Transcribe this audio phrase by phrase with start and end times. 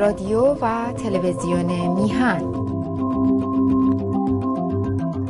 [0.00, 2.42] رادیو و تلویزیون میهن.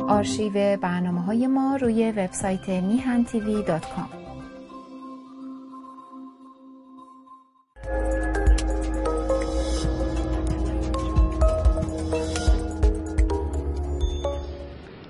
[0.07, 4.09] آرشیو برنامه های ما روی وبسایت میهن تیوی دات کام.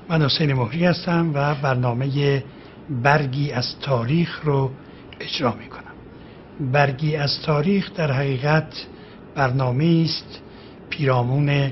[0.09, 2.43] من حسین مهری هستم و برنامه
[2.89, 4.70] برگی از تاریخ رو
[5.20, 5.93] اجرا می کنم
[6.71, 8.73] برگی از تاریخ در حقیقت
[9.35, 10.41] برنامه است
[10.90, 11.72] پیرامون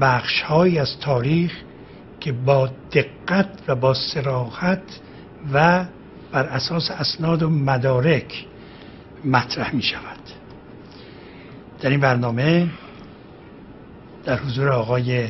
[0.00, 0.44] بخش
[0.80, 1.52] از تاریخ
[2.20, 4.82] که با دقت و با سراحت
[5.52, 5.84] و
[6.32, 8.46] بر اساس اسناد و مدارک
[9.24, 10.18] مطرح می شود
[11.80, 12.68] در این برنامه
[14.24, 15.28] در حضور آقای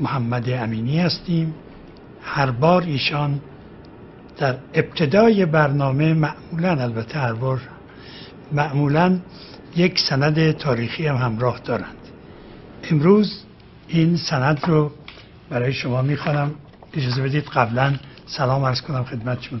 [0.00, 1.54] محمد امینی هستیم.
[2.22, 3.40] هر بار ایشان
[4.38, 7.60] در ابتدای برنامه معمولا البته هر بار
[8.52, 9.18] معمولا
[9.76, 11.96] یک سند تاریخی هم همراه دارند.
[12.90, 13.44] امروز
[13.88, 14.92] این سند رو
[15.50, 16.50] برای شما می‌خوانم.
[16.94, 17.94] اجازه بدید قبلا
[18.26, 19.60] سلام عرض کنم خدمتشون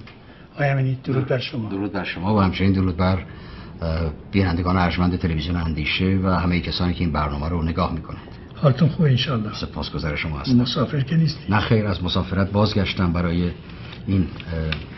[0.54, 1.68] آقای امینی درود بر شما.
[1.68, 3.18] درود بر شما و همچنین درود بر
[4.32, 8.22] بینندگان ارجمند تلویزیون اندیشه و همه کسانی که این برنامه رو نگاه می‌کنند.
[8.54, 10.56] حالتون خوب انشالله سپاسگزار شما هستم.
[10.56, 11.44] مسافر که نیستی.
[11.48, 13.50] نه خیر از مسافرت بازگشتم برای
[14.06, 14.26] این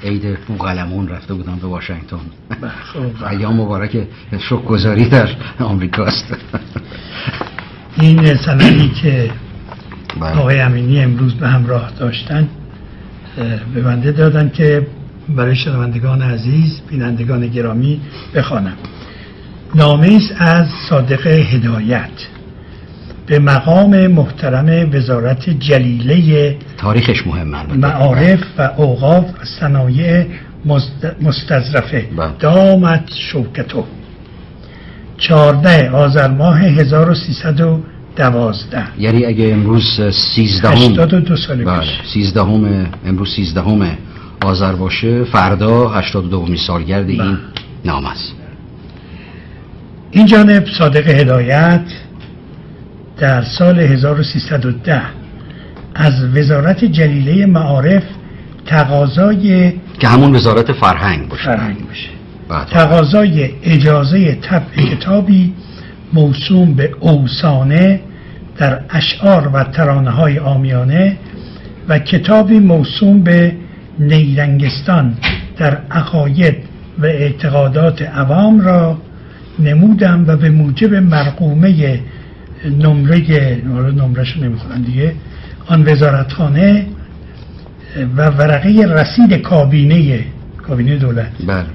[0.05, 2.21] عید بوغلمون رفته بودم به واشنگتن
[2.93, 3.25] خب.
[3.31, 4.07] ایام مبارک
[4.39, 5.29] شک گذاری در
[5.59, 6.37] آمریکاست
[8.01, 9.31] این سندی که
[10.21, 10.39] بله.
[10.39, 12.49] آقای امینی امروز به همراه داشتن
[13.75, 14.87] به بنده دادن که
[15.29, 18.01] برای شنوندگان عزیز بینندگان گرامی
[18.35, 18.77] بخوانم
[19.75, 22.11] نامه است از صادق هدایت
[23.29, 30.25] به مقام محترم وزارت جلیله تاریخش مهمه معارف و اوقاف و صنایع
[31.21, 32.09] مستظرفه.
[32.17, 32.29] بله.
[32.39, 33.85] دامت شوکتو.
[35.19, 40.01] چارده آذر ماه 1312 یعنی اگه امروز
[40.35, 41.81] سیزدهم 82 سال بله.
[41.81, 41.89] پیش.
[42.15, 43.91] سیزدهم امروز سیزدهم
[44.45, 47.37] آذر باشه فردا 82 سالگرد این بله.
[47.85, 48.33] نام است.
[50.11, 51.83] این جانب صادق هدایت
[53.19, 55.03] در سال 1310
[55.95, 58.03] از وزارت جلیله معارف
[58.67, 61.77] تقاضای که همون وزارت فرهنگ باشه فرهنگ
[62.49, 62.65] بله.
[62.65, 65.55] تقاضای اجازه طبع کتابی
[66.13, 68.01] موسوم به اوسانه
[68.57, 71.17] در اشعار و ترانه های آمیانه
[71.89, 73.53] و کتابی موسوم به
[73.99, 75.15] نیرنگستان
[75.57, 76.57] در عقاید
[76.99, 78.99] و اعتقادات عوام را
[79.59, 82.01] نمودم و به موجب مرقومه
[82.65, 85.15] نمره نمرش نمی‌خونن دیگه
[85.67, 86.87] آن وزارتخانه
[88.17, 90.25] و ورقه رسید کابینه
[90.63, 91.33] کابینه دولت.
[91.47, 91.67] بله.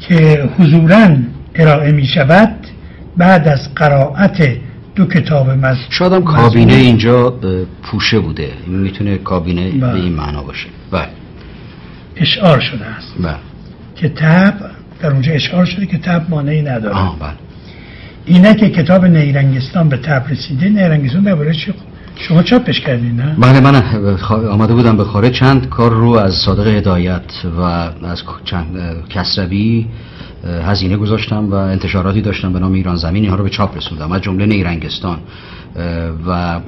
[0.00, 1.16] که حضورا
[1.54, 2.56] ارائه می شود
[3.16, 4.56] بعد از قرائت
[4.94, 5.76] دو کتاب مز...
[5.90, 7.34] شاید هم کابینه اینجا
[7.82, 8.48] پوشه بوده.
[8.66, 9.92] می‌تونه کابینه بله.
[9.92, 10.68] به این معنا باشه.
[10.90, 11.08] بله.
[12.16, 13.14] اشعار شده است.
[13.20, 13.36] بله.
[13.96, 14.54] که تب
[15.00, 16.94] در اونجا اشعار شده که تب مانعی نداره.
[16.96, 17.32] آه بله.
[18.26, 20.68] اینه که کتاب نیرنگستان به تب رسیده.
[20.68, 21.72] نیرنگستان درباره چی
[22.16, 23.82] شما چاپش کردین نه؟ بله من
[24.50, 25.32] آمده بودم به خارج.
[25.32, 27.22] چند کار رو از صادق هدایت
[27.58, 28.66] و از چند
[29.08, 29.86] کسروی
[30.44, 33.22] هزینه گذاشتم و انتشاراتی داشتم به نام ایران زمین.
[33.22, 35.18] اینها رو به چاپ رسوندم از جمله نیرنگستان.
[36.26, 36.60] و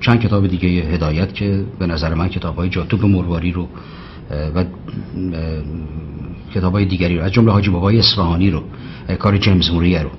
[0.00, 3.68] چند کتاب دیگه هدایت که به نظر من کتاب های جاتوب مرواری رو
[4.54, 4.64] و
[6.54, 8.62] کتاب های دیگری رو از جمله حاجی بابای اصفهانی رو
[9.18, 10.10] کار جیمز موریه رو.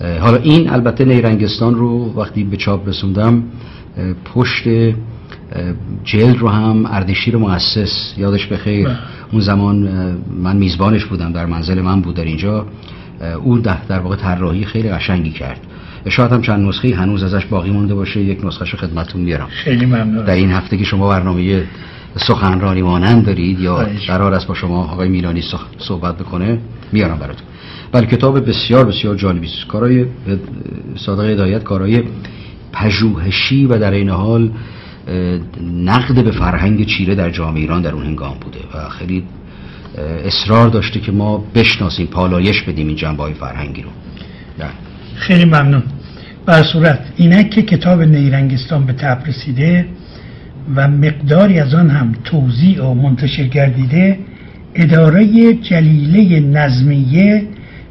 [0.00, 3.42] حالا این البته نیرنگستان رو وقتی به چاپ رسوندم
[4.34, 4.68] پشت
[6.04, 8.98] جلد رو هم اردشیر مؤسس یادش بخیر بله.
[9.32, 9.76] اون زمان
[10.42, 12.66] من میزبانش بودم در منزل من بود در اینجا.
[13.44, 15.60] او در در واقع طراحی خیلی قشنگی کرد.
[16.08, 20.24] شاید هم چند نسخه هنوز ازش باقی مونده باشه یک نسخهشو خدمتتون میارم خیلی ممنون.
[20.24, 21.64] در این هفته که شما برنامه
[22.16, 23.86] سخنرانی مانند دارید یا.
[24.06, 25.42] قرار است با شما آقای میلانی
[25.78, 26.58] صحبت بکنه
[26.92, 27.46] میارم براتون.
[27.92, 29.66] بله کتاب بسیار بسیار جالبی است.
[29.68, 30.06] کارای
[30.96, 32.02] صادق هدایت کارای
[32.72, 34.50] پژوهشی و در این حال
[35.84, 39.24] نقد به فرهنگ چیره در جامعه ایران در اون هنگام بوده و خیلی
[40.24, 43.88] اصرار داشته که ما بشناسیم پالایش بدیم این جنبه های فرهنگی رو.
[44.58, 44.68] بله.
[45.14, 45.82] خیلی ممنون.
[46.46, 49.86] بر صورت اینک که کتاب نیرنگستان به تب رسیده
[50.76, 54.18] و مقداری از آن هم توضیح و منتشر گردیده
[54.74, 57.46] اداره جلیله نظمیه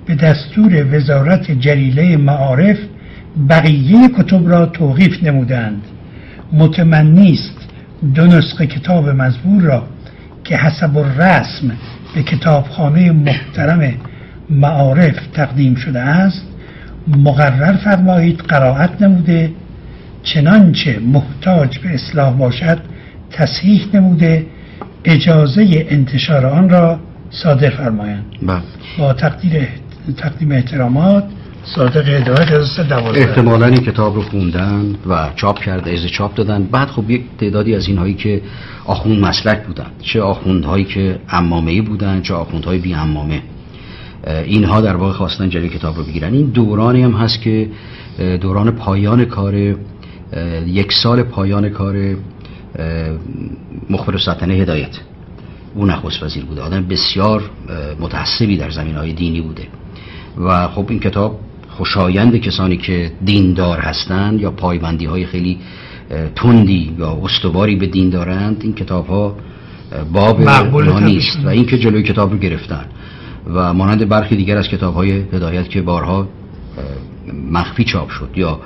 [0.09, 2.77] به دستور وزارت جلیله معارف
[3.49, 5.81] بقیه کتب را توقیف نمودند
[6.53, 7.69] متمنی است
[8.15, 9.87] دو نسخه کتاب مزبور را
[10.43, 11.71] که حسب الرسم
[12.15, 13.93] به کتابخانه محترم
[14.49, 16.45] معارف تقدیم شده است
[17.07, 19.51] مقرر فرمایید قرائت نموده
[20.23, 22.77] چنانچه محتاج به اصلاح باشد
[23.31, 24.45] تصحیح نموده
[25.05, 28.61] اجازه انتشار آن را صادر فرمایند بله.
[28.97, 29.67] با تقدیر
[30.13, 31.23] تقدیم احترامات
[31.63, 32.79] صادق هدایت از
[33.15, 36.63] احتمالا این کتاب رو خوندن و چاپ کرده از چاپ دادن.
[36.63, 38.41] بعد خب یک تعدادی از اینهایی که
[38.85, 43.41] آخوند مسلک بودن چه آخوندهایی که امامه بودن چه آخوندهای بی امامه
[44.27, 46.33] اینها در واقع خواستن جلوی کتاب رو بگیرن.
[46.33, 47.69] این دورانی هم هست که
[48.41, 49.75] دوران پایان کار
[50.65, 52.15] یک سال پایان کار
[53.89, 54.99] مخبر سلطنه هدایت.
[55.75, 56.61] او نخست وزیر بوده.
[56.61, 57.49] آدم بسیار
[57.99, 59.63] متعصبی در زمین های دینی بوده.
[60.39, 61.39] و خب این کتاب
[61.69, 65.57] خوشایند کسانی که دیندار هستند یا پایبندی های خیلی
[66.35, 69.35] تندی یا استواری به دین دارند این کتاب ها
[70.13, 70.41] باب
[71.03, 72.85] نیست و این که جلوی کتاب رو گرفتن
[73.53, 76.27] و مانند برخی دیگر از کتاب های هدایت که بارها
[77.51, 78.59] مخفی چاپ شد یا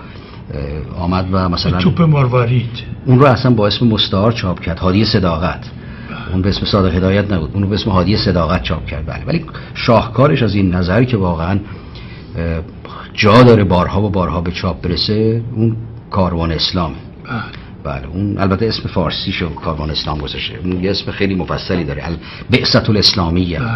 [0.98, 5.66] آمد و مثلا توپ مروارید اون رو اصلا با اسم مستعار چاپ کرد هادی صداقت.
[6.34, 7.52] اون به اسم صادق هدایت نبود.
[7.54, 9.06] اون رو به اسم هادی صداقت چاپ کرد.
[9.06, 11.60] بله ولی شاهکارش از این نظری که واقعا
[13.14, 15.78] جا داره بارها و بارها به چاپ برسه اون
[16.12, 16.96] کاروان اسلامه
[17.26, 17.42] بله.
[17.84, 20.60] بله اون البته اسم فارسی شو کاروان اسلام گذاشته.
[20.64, 22.04] اون یه اسم خیلی مفصلی داره.
[22.52, 23.70] بعثت الاسلامیه بله.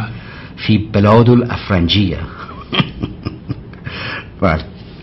[0.56, 2.18] فی بلاد الافرنجیه
[4.42, 4.62] بله.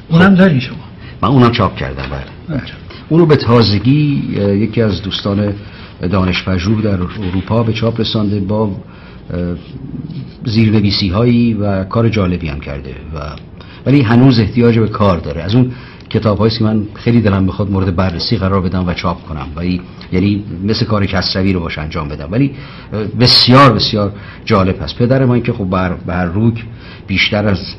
[0.08, 0.76] اونم داری شما.
[1.22, 2.62] من اونم چاپ کردم بله, بله.
[3.08, 4.22] اونو به تازگی
[4.54, 5.54] یکی از دوستان
[6.08, 8.76] دانشپژوه در اروپا به چاپ رسانده با
[10.44, 13.18] زیرنویسی هایی و کار جالبی هم کرده و
[13.86, 15.42] ولی هنوز احتیاج به کار داره.
[15.42, 15.72] از اون
[16.10, 19.46] کتاب هایی که من خیلی دلم بخواد مورد بررسی قرار بدم و چاپ کنم.
[19.56, 19.80] ولی
[20.12, 22.28] یعنی مثل کار کسروی رو باش انجام بدم.
[22.30, 22.54] ولی
[23.20, 24.12] بسیار بسیار
[24.44, 24.98] جالب هست.
[24.98, 26.64] پدر من که خب بر, بر روک
[27.06, 27.74] بیشتر از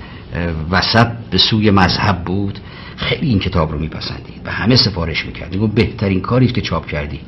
[0.72, 2.60] وسط به سوی مذهب بود
[2.96, 5.26] خیلی این کتاب رو میپسندید و همه سفارش
[5.62, 7.20] و بهترین کاری که چاپ کردی.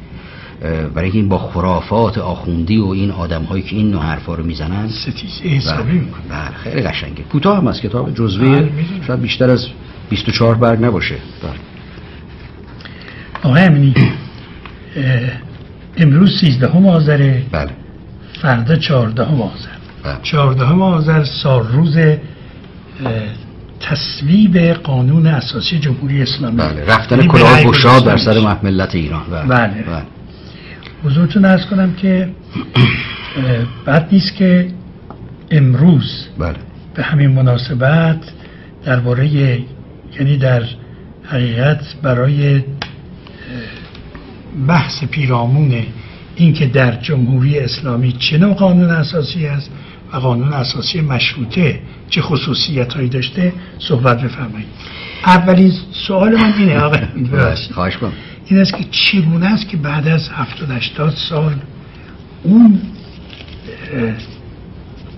[0.95, 4.89] برای این با خرافات آخوندی و این آدم هایی که این نوع حرفا رو می‌زنن.
[4.89, 6.01] ستیزه حسابی بله.
[6.01, 7.23] می‌کنن بله خیلی قشنگه.
[7.23, 8.71] کوتاه هم از کتاب جزوه بله،
[9.07, 9.67] شاید بیشتر از
[10.09, 11.15] 24 برگ نباشه.
[11.15, 11.51] بله.
[13.43, 13.93] آقای امینی
[15.97, 17.71] امروز 13 آذره بله.
[18.41, 19.69] فردا 14 آذر.
[20.03, 20.17] بله.
[20.23, 21.97] 14 آذر سال روز
[23.79, 26.57] تصویب قانون اساسی جمهوری اسلامی.
[26.57, 29.23] بله رفتن یعنی کلاه گشاد در سر ملت ایران.
[29.31, 29.83] بله, بله.
[29.83, 30.03] بله.
[31.07, 32.29] حضورتون ارز کنم که
[33.87, 34.67] بد نیست که
[35.51, 36.55] امروز بله.
[36.95, 38.19] به همین مناسبت
[38.85, 39.27] درباره
[40.19, 40.63] یعنی در
[41.23, 42.63] حقیقت برای
[44.67, 45.83] بحث پیرامون
[46.35, 49.69] اینکه در جمهوری اسلامی چه نوع قانون اساسی است
[50.13, 54.67] و قانون اساسی مشروطه چه خصوصیت هایی داشته صحبت بفرمایید.
[55.25, 55.71] اولین
[56.07, 56.99] سوال من اینه آقای
[57.31, 58.13] بله، خواهش کنم
[58.49, 61.55] این است که چگونه است که بعد از 70 80 سال
[62.43, 62.81] اون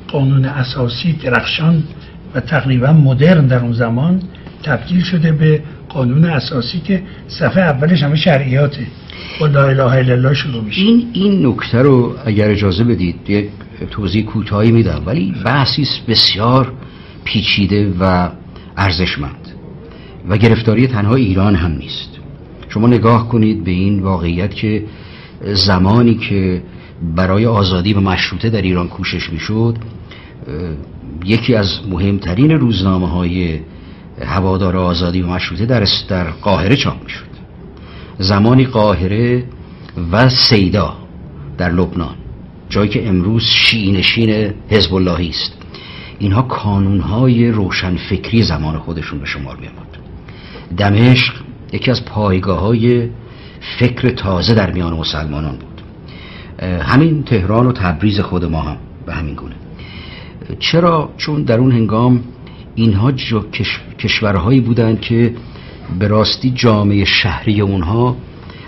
[0.07, 1.83] قانون اساسی درخشان
[2.35, 4.21] و تقریبا مدرن در اون زمان
[4.63, 8.87] تبدیل شده به قانون اساسی که صفحه اولش همه شرعیاته
[9.39, 10.81] با لا اله الا الله شروع میشه.
[10.81, 13.49] این این نکته رو اگر اجازه بدید یک
[13.91, 16.73] توضیح کوتاهی میدم ولی بحثی بسیار
[17.23, 18.29] پیچیده و
[18.77, 19.47] ارزشمند
[20.29, 22.08] و گرفتاری تنها ایران هم نیست.
[22.69, 24.83] شما نگاه کنید به این واقعیت که
[25.41, 26.63] زمانی که
[27.15, 29.77] برای آزادی و مشروطه در ایران کوشش می‌شد
[31.25, 33.59] یکی از مهمترین روزنامه های
[34.21, 37.29] هوادار آزادی و مشروطه در در قاهره چاپ می‌شد.
[38.17, 39.43] زمانی قاهره
[40.11, 40.93] و سیدا
[41.57, 42.15] در لبنان
[42.69, 45.53] جایی که امروز شینشین حزب اللهی است.
[46.19, 49.67] اینها کانونهای روشنفکری زمان خودشون به شمار می
[50.77, 51.33] دمشق
[51.73, 53.09] یکی از پایگاه های
[53.79, 55.81] فکر تازه در میان مسلمانان بود.
[56.81, 59.55] همین تهران و تبریز خود ما هم به همین گونه.
[60.59, 62.23] چرا؟ چون در اون هنگام
[62.75, 63.11] اینها
[63.99, 65.33] کشورهایی بودند که
[65.99, 68.15] به راستی جامعه شهری اونها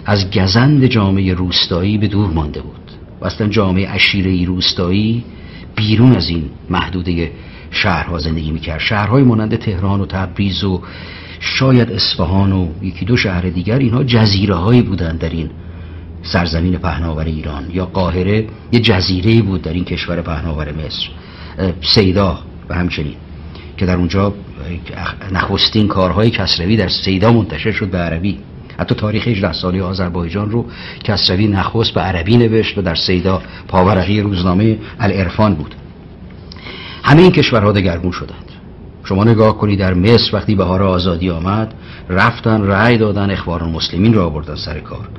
[0.06, 2.92] از گزند جامعه روستایی به دور مانده بود
[3.22, 5.24] و اصلا جامعه عشیره روستایی
[5.76, 7.32] بیرون از این محدوده
[7.72, 8.80] شهرها زندگی می‌کرد.
[8.80, 10.82] شهرهای مانند تهران و تبریز و
[11.44, 15.50] شاید اصفهان و یکی دو شهر دیگر اینها جزیره هایی بودند در این
[16.24, 17.64] سرزمین پهناور ایران.
[17.74, 21.10] یا قاهره یه جزیره بود در این کشور پهناور مصر.
[21.82, 23.16] سیدا و همچنین.
[23.78, 24.34] که در اونجا
[25.32, 28.38] نخستین کارهای کسروی در سیدا منتشر شد به عربی.
[28.78, 30.66] حتی تاریخ 18 سالی آذربایجان رو
[31.04, 35.76] کسروی نخست به عربی نوشت و در سیدا پاورقی روزنامه الارفان بود.
[37.04, 38.51] همه این کشورها دگرگون شدند.
[39.12, 41.74] شما نگاه کنید در مصر وقتی بهار آزادی آمد
[42.10, 45.10] رفتن رأی دادن اخبار المسلمین را آوردن سر کار.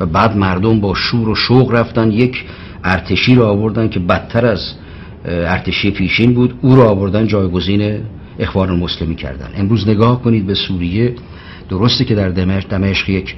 [0.00, 2.44] و بعد مردم با شور و شوق رفتن یک
[2.84, 4.72] ارتشی را آوردن که بدتر از
[5.24, 8.00] ارتشی پیشین بود او را آوردن جایگزین
[8.38, 9.48] اخبار المسلمی کردن.
[9.56, 11.14] امروز نگاه کنید به سوریه.
[11.68, 13.36] درسته که در دمشق دمشق یک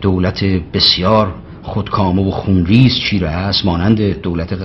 [0.00, 4.58] دولت بسیار خودکامه و خونریز چیره است مانند دولت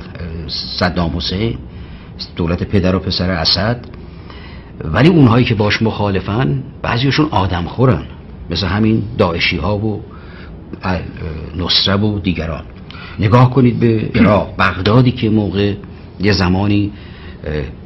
[0.80, 1.58] صدام حسین
[2.36, 4.03] دولت پدر و پسر اسد.
[4.82, 8.04] ولی اونهایی که باش مخالفن بعضیشون آدم خورن
[8.50, 10.04] مثل همین داعشی ها و
[11.58, 12.64] نصره و دیگران.
[13.20, 14.54] نگاه کنید به عراق.
[14.60, 15.74] بغدادی که موقع
[16.20, 16.92] یه زمانی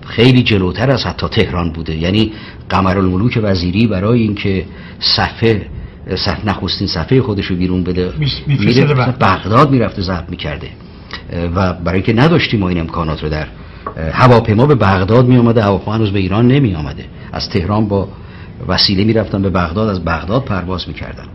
[0.06, 1.96] خیلی جلوتر از حتی تهران بوده.
[1.96, 2.32] یعنی
[2.70, 4.65] قمر الملوک وزیری برای اینکه
[5.00, 5.67] صفحه
[6.15, 8.13] صف نخستین صفحه خودشو بیرون بده
[8.48, 8.86] میره
[9.22, 10.70] بغداد می‌رفته ضبط می‌کرده.
[11.56, 13.48] و برای که نداشتیم ما این امکانات رو در
[13.98, 17.06] هواپیما به بغداد می آمده هواپیما هنوز به ایران نمی آمده.
[17.32, 18.08] از تهران با
[18.68, 21.25] وسیله می رفتن به بغداد از بغداد پرواز می کردن.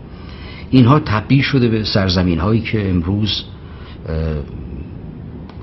[0.69, 3.43] اینها تبدیل شده به سرزمین هایی که امروز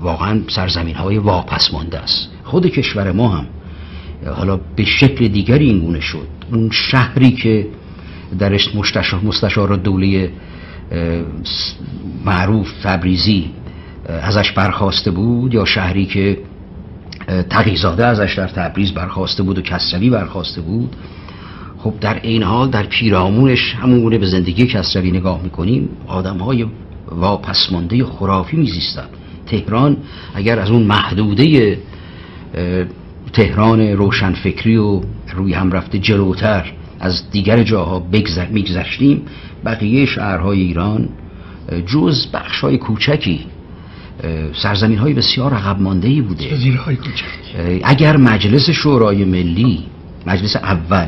[0.01, 2.29] واقعا سرزمین های واپسمانده است.
[2.43, 3.45] خود کشور ما هم
[4.35, 6.27] حالا به شکل دیگری این گونه شد.
[6.53, 7.67] اون شهری که
[8.39, 10.31] درش مستشار, مستشار دوله
[12.25, 13.49] معروف تبریزی
[14.05, 16.37] ازش برخواسته بود یا شهری که
[17.49, 20.95] تقیزاده ازش در تبریز برخواسته بود و کسروی برخواسته بود.
[21.77, 26.65] خب در این حال در پیرامونش همونه به زندگی کسروی نگاه می‌کنیم آدم های
[27.11, 29.05] واپسمانده خرافی میزیستن.
[29.45, 29.97] تهران
[30.35, 31.77] اگر از اون محدوده
[33.33, 35.01] تهران روشنفکری و
[35.33, 39.21] روی هم رفته جلوتر از دیگر جاها بگذر میگذشتیم
[39.65, 41.09] بقیه شهرهای ایران
[41.87, 43.45] جز بخش های کوچکی
[44.53, 46.45] سرزمین های بسیار عقب مانده ای بوده
[47.83, 49.83] اگر مجلس شورای ملی
[50.25, 51.07] مجلس اول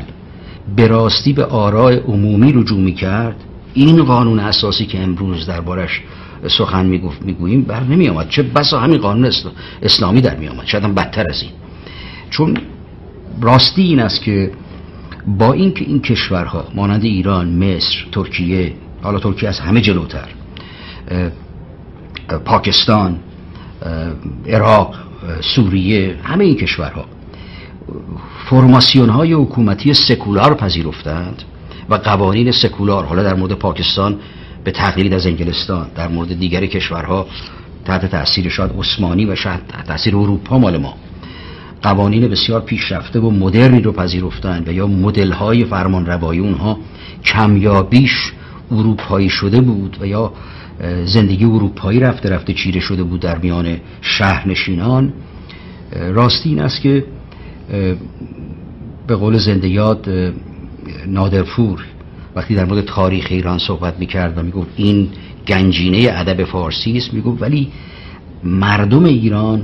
[0.75, 3.35] به راستی به آراء عمومی رجوع می کرد
[3.73, 6.01] این قانون اساسی که امروز دربارش
[6.47, 9.31] سخن می‌گفت می‌گوییم بر نمی آمد چه بسا همین قانون
[9.81, 11.51] اسلامی در می آمد شاید هم بدتر از این.
[12.29, 12.57] چون
[13.41, 14.51] راستی این است که
[15.27, 20.27] با اینکه این کشورها مانند ایران مصر ترکیه حالا ترکیه از همه جلوتر
[22.45, 23.19] پاکستان
[24.47, 24.95] عراق
[25.55, 27.05] سوریه همه این کشورها
[28.45, 31.43] فرماسیون های حکومتی سکولار پذیرفتند
[31.89, 34.19] و قوانین سکولار حالا در مورد پاکستان
[34.63, 37.27] به تقلید از انگلستان در مورد دیگر کشورها
[37.85, 40.93] تحت تاثیر شاید عثمانی و شاید تحت تاثیر اروپا مال ما.
[41.81, 46.77] قوانین بسیار پیشرفته و مدرنی رو پذیرفتند و یا مدل های فرمان روایی اونها
[47.25, 48.33] کمیابیش
[48.71, 50.33] اروپایی شده بود و یا
[51.05, 55.13] زندگی اروپایی رفته رفته چیره شده بود در میان شهرنشینان.
[55.91, 57.05] راستی این است که
[59.07, 60.09] به قول زنده یاد
[61.07, 61.85] نادرفور
[62.35, 65.09] وقتی در مورد تاریخ ایران صحبت می‌کرد و می‌گفت این
[65.47, 67.71] گنجینه ادب فارسی است می‌گفت ولی
[68.43, 69.61] مردم ایران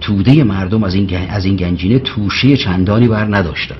[0.00, 3.76] توده مردم از این, از این گنجینه توشه چندانی بر نداشتن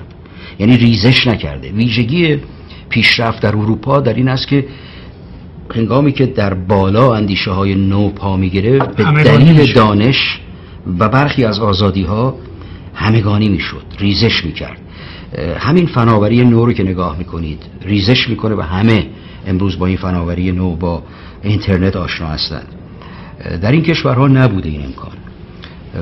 [0.59, 1.71] یعنی ریزش نکرده.
[1.71, 2.37] ویژگی
[2.89, 4.65] پیشرفت در اروپا در این است که
[5.73, 10.39] هنگامی که در بالا اندیشه های نو پا می‌گیره به دلیل دانش
[10.99, 12.35] و برخی از آزادی ها
[12.93, 14.81] همگانی می‌شد ریزش می‌کرد.
[15.57, 19.07] همین فناوری نو رو که نگاه می‌کنید ریزش می‌کنه و همه
[19.47, 21.03] امروز با این فناوری نو با
[21.43, 22.67] اینترنت آشنا هستند.
[23.61, 25.11] در این کشورها نبوده این امکان.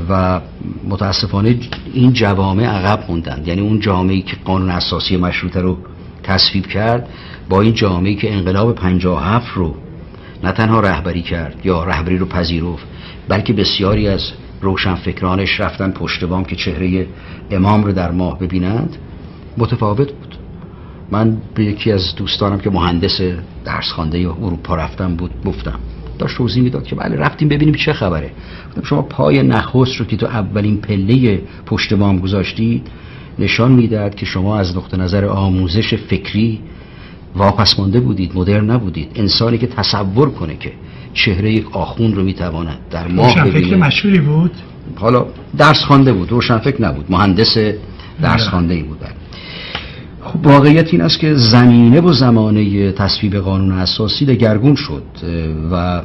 [0.10, 0.42] و
[0.90, 1.60] متاسفانه
[1.94, 3.48] این جوامع عقب موندند.
[3.48, 5.78] یعنی اون جامعه که قانون اساسی مشروطه رو
[6.24, 7.10] تصویب کرد
[7.50, 9.76] با این جامعه که انقلاب 57 رو
[10.44, 12.86] نه تنها رهبری کرد یا رهبری رو پذیرفت
[13.28, 17.08] بلکه بسیاری از روشنفکرانش رفتن پشت بام که چهره
[17.52, 18.98] امام رو در ماه ببینند
[19.58, 20.36] متفاوت بود.
[21.12, 23.22] من به یکی از دوستانم که مهندس
[23.66, 25.80] درس خوانده اروپا رفتم بود گفتم
[26.20, 28.32] داشت توضیح می‌داد که بله رفتیم ببینیم چه خبره.
[28.84, 32.88] شما پای نخست رو که تو اولین پله پشت بام گذاشتید
[33.40, 36.60] نشان می‌دهد که شما از نقطه نظر آموزش فکری
[37.36, 39.12] واپس مانده بودید مدرن نبودید.
[39.16, 40.72] انسانی که تصور کنه که
[41.14, 44.52] چهره یک آخون رو می‌تواند در ماه ببینه مشهوری بود؟
[44.96, 45.26] حالا
[45.58, 47.58] درس خوانده بود روشن فکر نبود مهندس
[48.22, 48.98] درس خوانده ای بود
[50.22, 55.04] خب واقعیت این است که زمینه و زمانه تصویب قانون اساسی دگرگون شد
[55.72, 56.02] و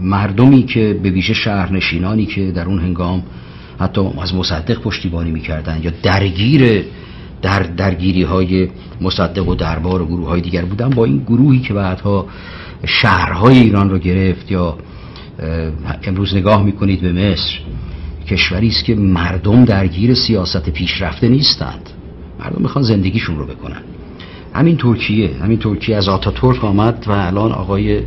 [0.00, 3.22] مردمی که به ویژه شهرنشینانی که در اون هنگام
[3.80, 6.84] حتی از مصدق پشتیبانی می‌کردن یا درگیر
[7.42, 8.68] در درگیری های
[9.00, 12.26] مصدق و دربار و گروه های دیگر بودن با این گروهی که بعدها
[12.86, 14.78] شهرهای ایران رو گرفت یا
[16.04, 17.58] امروز نگاه می‌کنید به مصر
[18.26, 21.90] کشوری است که مردم درگیر سیاست پیشرفته نیستند.
[22.40, 23.82] مردم می‌خوان زندگیشون رو بکنن.
[24.54, 28.00] همین ترکیه همین ترکیه از آتاتورک آمد و الان آقای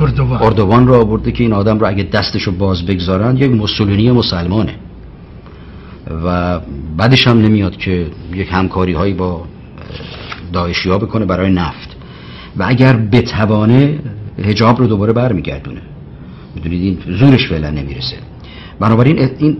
[0.00, 4.74] اردوان, اردوان را آورده که این آدم را اگه دستشو باز بگذارن یک مسولینی مسلمانه.
[6.24, 6.60] و
[6.96, 9.44] بعدش هم نمیاد که یک همکاری هایی با
[10.52, 11.96] داعشی ها بکنه برای نفت.
[12.56, 13.98] و اگر بتوانه
[14.44, 15.82] هجاب رو دوباره برمیگردونه.
[16.54, 18.16] می‌دونید این زورش فعلا نمی‌رسه.
[18.80, 19.56] بنابراین این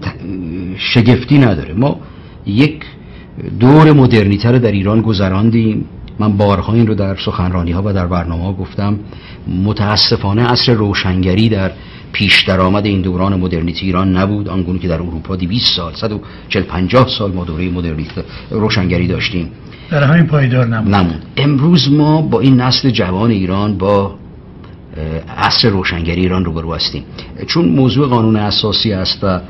[0.76, 1.74] شگفتی نداره.
[1.74, 2.00] ما
[2.46, 2.84] یک
[3.60, 5.84] دور مدرنیتر رو در ایران گذراندیم.
[6.18, 8.98] من بارها این رو در سخنرانی ها و در برنامه ها گفتم.
[9.64, 11.70] متاسفانه عصر روشنگری در
[12.12, 14.48] پیش درآمد این دوران مدرنیتی ایران نبود.
[14.48, 18.10] آنگونه که در اروپا 200 سال 140 50 سال ما دوره مدرنیت
[18.50, 19.50] روشنگری داشتیم.
[19.90, 20.94] در همین پایدار نمود.
[20.94, 24.14] نمود امروز ما با این نسل جوان ایران با
[25.36, 27.04] عصر روشنگری ایران روبرو هستیم.
[27.46, 29.40] چون موضوع قانون اساسی است و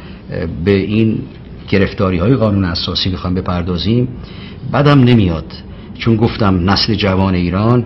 [0.65, 1.19] به این
[1.69, 4.09] گرفتاری های قانون اساسی می‌خوام بپردازیم
[4.73, 5.53] بعدم نمیاد.
[5.99, 7.85] چون گفتم نسل جوان ایران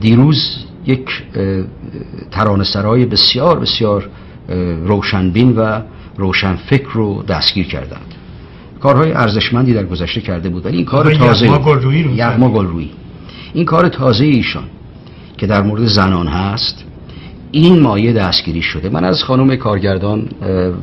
[0.00, 1.22] دیروز یک
[2.30, 2.64] ترانه
[3.06, 4.08] بسیار بسیار
[4.84, 5.80] روشنبین و
[6.16, 8.14] روشنفکر رو دستگیر کردند.
[8.80, 11.46] کارهای ارزشمندی در گذشته کرده بود ولی این کار تازه
[12.16, 12.90] یغما گلرویی.
[13.54, 14.64] این کار تازه ایشان
[15.36, 16.84] که در مورد زنان هست
[17.54, 18.88] این مایه دستگیری شده.
[18.88, 20.28] من از خانم کارگردان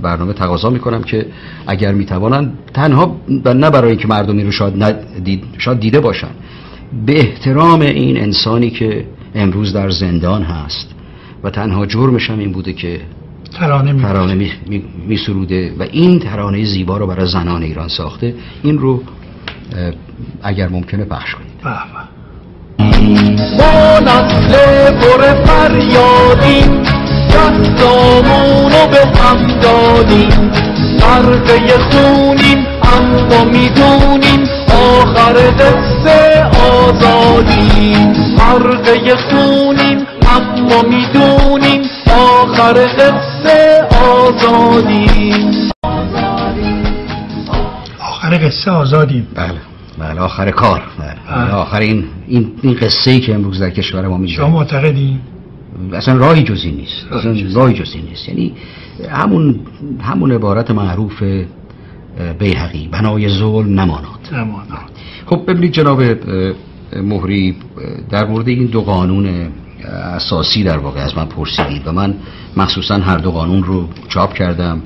[0.01, 1.25] برنامه تقاضا می‌کنم که
[1.68, 6.28] اگر می‌توانند تنها نه برای اینکه مردمی رو شاید, ندید شاید دیده باشن
[7.06, 10.96] به احترام این انسانی که امروز در زندان هست
[11.44, 13.01] و تنها جرمش هم این بوده که
[13.60, 18.36] ترانه, می, ترانه می, می, سروده و این ترانه زیبا رو برای زنان ایران ساخته
[18.63, 19.04] این رو
[20.44, 21.51] اگر ممکنه پخش کنید.
[23.01, 24.54] ما نسل
[24.91, 26.84] پر فریادیم
[27.30, 30.52] دستامونو به هم دادیم
[30.99, 34.49] غرقه خونیم اما می‌دونیم
[34.99, 45.71] آخر قصه آزادیم غرقه خونیم اما می‌دونیم آخر قصه آزادیم
[47.99, 49.70] آخر قصه آزادیم بله
[50.02, 50.82] بله آخر کار.
[51.00, 51.52] بله.
[51.52, 55.20] آخر این این, این قصه ای که امروز در کشور ما میشه شما معتقدی؟
[55.94, 57.12] اصلا راهی جزی نیست.
[57.12, 58.30] اصلا راهی جزی نیست.
[58.30, 58.54] یعنی
[59.10, 59.60] همون
[60.02, 61.24] همون عبارت معروف
[62.40, 64.92] بیهقی بنای ظلم نماناد نماناد
[65.26, 66.02] خب ببینید جناب
[66.96, 67.56] مهری
[68.10, 69.48] در مورد این دو قانون
[70.16, 72.16] اساسی در واقع از من پرسیدید و من
[72.58, 74.82] مخصوصا هر دو قانون رو چاپ کردم.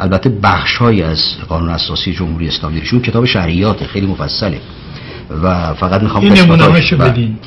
[0.00, 4.60] البته بخشهایی از قانون اساسی جمهوری اسلامی چون کتاب شهریات خیلی مفصله.
[5.42, 7.38] و فقط می‌خوام این نمونه‌اشو بدین.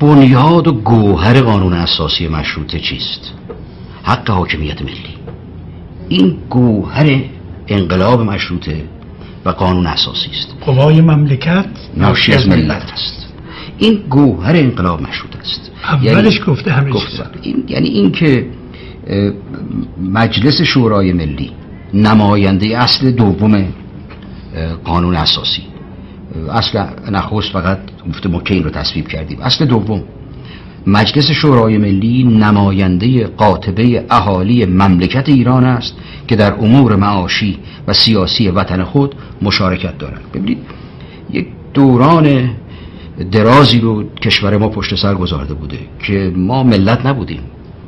[0.00, 3.32] بنیاد و گوهر قانون اساسی مشروطه چیست؟
[4.02, 5.16] حق حاکمیت ملی.
[6.08, 7.20] این گوهر
[7.68, 8.84] انقلاب مشروطه
[9.44, 10.54] و قانون اساسی است.
[10.60, 11.66] قوای مملکت
[11.96, 12.92] ناشی از ملت.
[12.92, 13.28] است.
[13.78, 15.70] این گوهر انقلاب مشروطه است.
[15.84, 16.92] اولش یعنی گفته همه
[17.42, 18.46] این یعنی این که
[20.12, 21.50] مجلس شورای ملی
[21.94, 23.64] نماینده اصل دوم
[24.84, 25.62] قانون اساسی.
[26.50, 29.40] اصل نخست فقط گفته ما رو تصویب کردیم.
[29.40, 30.02] اصل دوم
[30.86, 35.94] مجلس شورای ملی نماینده قاطبه اهالی مملکت ایران است
[36.28, 40.58] که در امور معاشی و سیاسی وطن خود مشارکت دارد ببینید
[41.30, 42.50] یک دوران
[43.32, 47.40] درازی رو کشور ما پشت سر گذارده بوده که ما ملت نبودیم.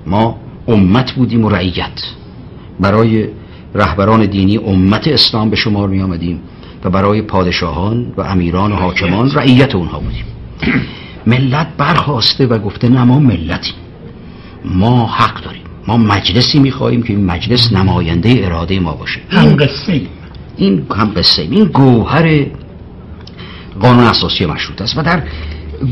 [0.06, 2.02] ما امت بودیم و رعیت
[2.80, 3.28] برای
[3.74, 6.40] رهبران دینی امت اسلام به شمار می آمدیم
[6.84, 10.24] و برای پادشاهان و امیران و حاکمان رعیت اونها بودیم.
[11.26, 13.74] ملت برخواسته و گفته نه ما ملتیم.
[14.64, 15.62] ما حق داریم.
[15.86, 19.20] ما مجلسی می‌خواهیم که این مجلس نماینده اراده ما باشه.
[19.28, 20.00] هم قصه
[20.56, 22.46] این هم قصه این گوهر
[23.80, 24.98] قانون اساسی مشروط است.
[24.98, 25.22] و در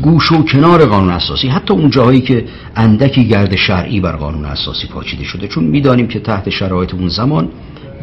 [0.01, 1.47] گوش و کنار قانون اساسی.
[1.47, 2.45] حتی اون جاهایی که
[2.75, 7.49] اندکی گرد شرعی بر قانون اساسی پاچیده شده چون می‌دانیم که تحت شرایط اون زمان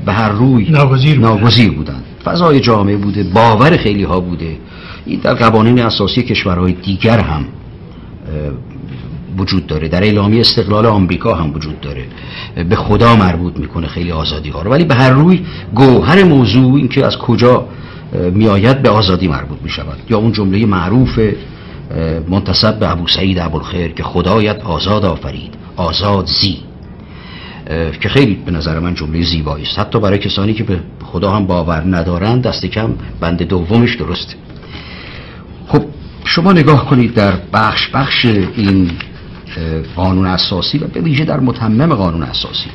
[0.07, 2.03] به هر روی ناگزیر, ناگزیر بودن.
[2.25, 4.57] فضای جامعه بوده باور خیلی ها بوده.
[5.07, 7.45] این در قوانین اساسی کشورهای دیگر هم
[9.38, 9.88] وجود داره.
[9.88, 12.05] در اعلامی استقلال آمریکا هم وجود داره.
[12.68, 14.71] به خدا مربوط می‌کنه خیلی آزادی ها رو.
[14.71, 15.40] ولی به هر روی
[15.75, 17.68] گوهر موضوع این که از کجا
[18.33, 21.21] میآید به آزادی مربوط می شود یا اون جمله معروف
[22.28, 26.59] منتصب به ابو سعید ابوالخیر که خدایت آزاد آفرید آزاد زی.
[28.00, 29.78] که خیلی به نظر من جمله زیبایی است.
[29.78, 34.35] حتی برای کسانی که به خدا هم باور ندارند دست کم بند دومش درسته
[35.68, 35.85] خب
[36.24, 38.90] شما نگاه کنید در بخش بخش این
[39.96, 42.70] قانون اساسی و به ویژه در متمم قانون اساسی.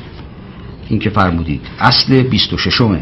[0.88, 3.00] این که فرمودید اصل 26 ه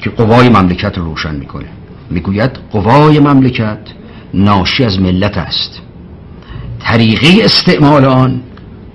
[0.00, 1.66] که قوای مملکت رو روشن می‌کنه.
[2.10, 3.78] می‌گوید قوای مملکت
[4.34, 5.80] ناشی از ملت است.
[6.80, 8.40] طریقه استعمال آن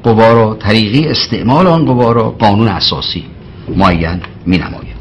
[0.03, 3.23] قوا را طریقه استعمال آن قوا را قانون اساسی
[3.75, 4.95] معین می نماید.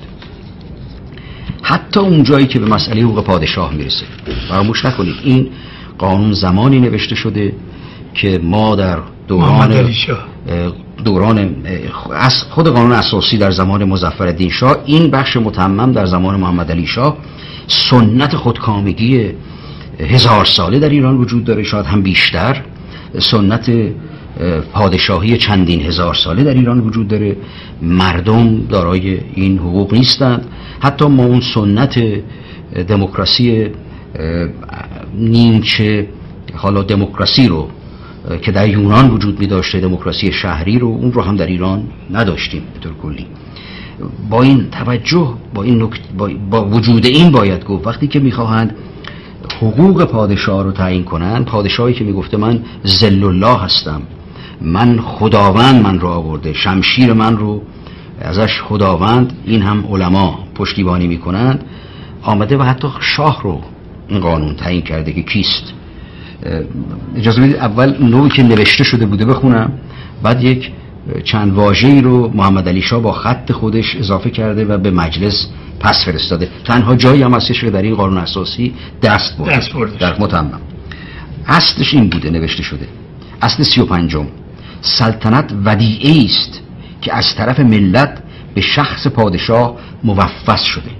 [1.62, 4.06] حتی اون جایی که به مسئله حقوق پادشاه می‌رسه.
[4.48, 5.48] فراموش نکنید این
[5.98, 7.52] قانون زمانی نوشته شده
[8.14, 9.90] که ما در دوران
[11.04, 11.56] دوران
[12.50, 17.16] خود قانون اساسی در زمان مظفر شاه این بخش متمم در زمان محمد علی شاه
[17.66, 19.30] سنت خودکامگی
[20.00, 22.62] هزار ساله در ایران وجود داره شاید هم بیشتر.
[23.18, 23.72] سنت
[24.72, 27.36] پادشاهی چندین هزار ساله در ایران وجود داره.
[27.82, 30.46] مردم دارای این حقوق نیستند.
[30.80, 32.22] حتی ما اون سنت
[32.88, 33.68] دموکراسی
[35.14, 36.08] نیمچه
[36.54, 37.68] حالا دموکراسی رو
[38.42, 42.62] که در یونان وجود می داشته دموکراسی شهری رو اون رو هم در ایران نداشتیم
[42.74, 43.26] به طور کلی.
[44.30, 48.76] با این توجه با این با, با وجود این باید گفت وقتی که می‌خواهند
[49.60, 54.02] حقوق پادشاه رو تعیین کنند پادشاهی که می‌گفته من زل الله هستم.
[54.60, 57.62] من خداوند من رو آورده شمشیر من رو
[58.20, 61.64] ازش خداوند این هم علما پشتیبانی می‌کنند.
[62.22, 63.60] آمده و حتی شاه رو
[64.08, 65.72] این قانون تعیین کرده که کیست.
[67.16, 69.72] اجازه بدید اول نوعی که نوشته شده بوده بخونم.
[70.22, 70.72] بعد یک
[71.24, 75.48] چند واژه‌ای رو محمد علی شاه با خط خودش اضافه کرده و به مجلس
[75.80, 76.48] پس فرستاده.
[76.64, 80.60] تنها جایی هم هستش که در این قانون اساسی دست برده, دست در متمم
[81.46, 82.88] اصلش این بوده نوشته شده.
[83.42, 84.26] اصل سی و پنجم.
[84.80, 86.60] سلطنت ودیعه است
[87.00, 88.22] که از طرف ملت
[88.54, 90.90] به شخص پادشاه موفز شده.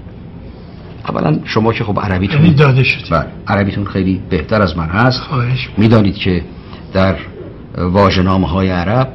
[1.09, 5.21] اولا شما که خب عربیتون یعنی داده شد بله عربیتون خیلی بهتر از من هست.
[5.77, 6.43] می‌دانید که
[6.93, 7.15] در
[7.77, 9.13] واژه‌نامه های عرب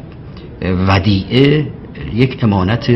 [0.62, 1.66] ودیعه
[2.14, 2.90] یک امانت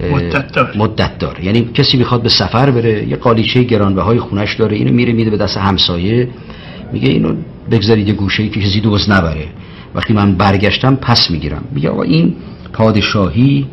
[0.00, 0.72] مدت دار.
[0.76, 5.12] مدت دار یعنی کسی می‌خواد به سفر بره یه قالیچه گرانبهای خونش داره اینو میره
[5.12, 6.28] میده به دست همسایه.
[6.92, 7.34] میگه اینو
[7.70, 9.46] بگذارید یه گوشه که کسی دوز نبره.
[9.94, 11.64] وقتی من برگشتم پس می‌گیرم.
[11.72, 12.34] میگه آقا این
[12.72, 13.66] پادشاهی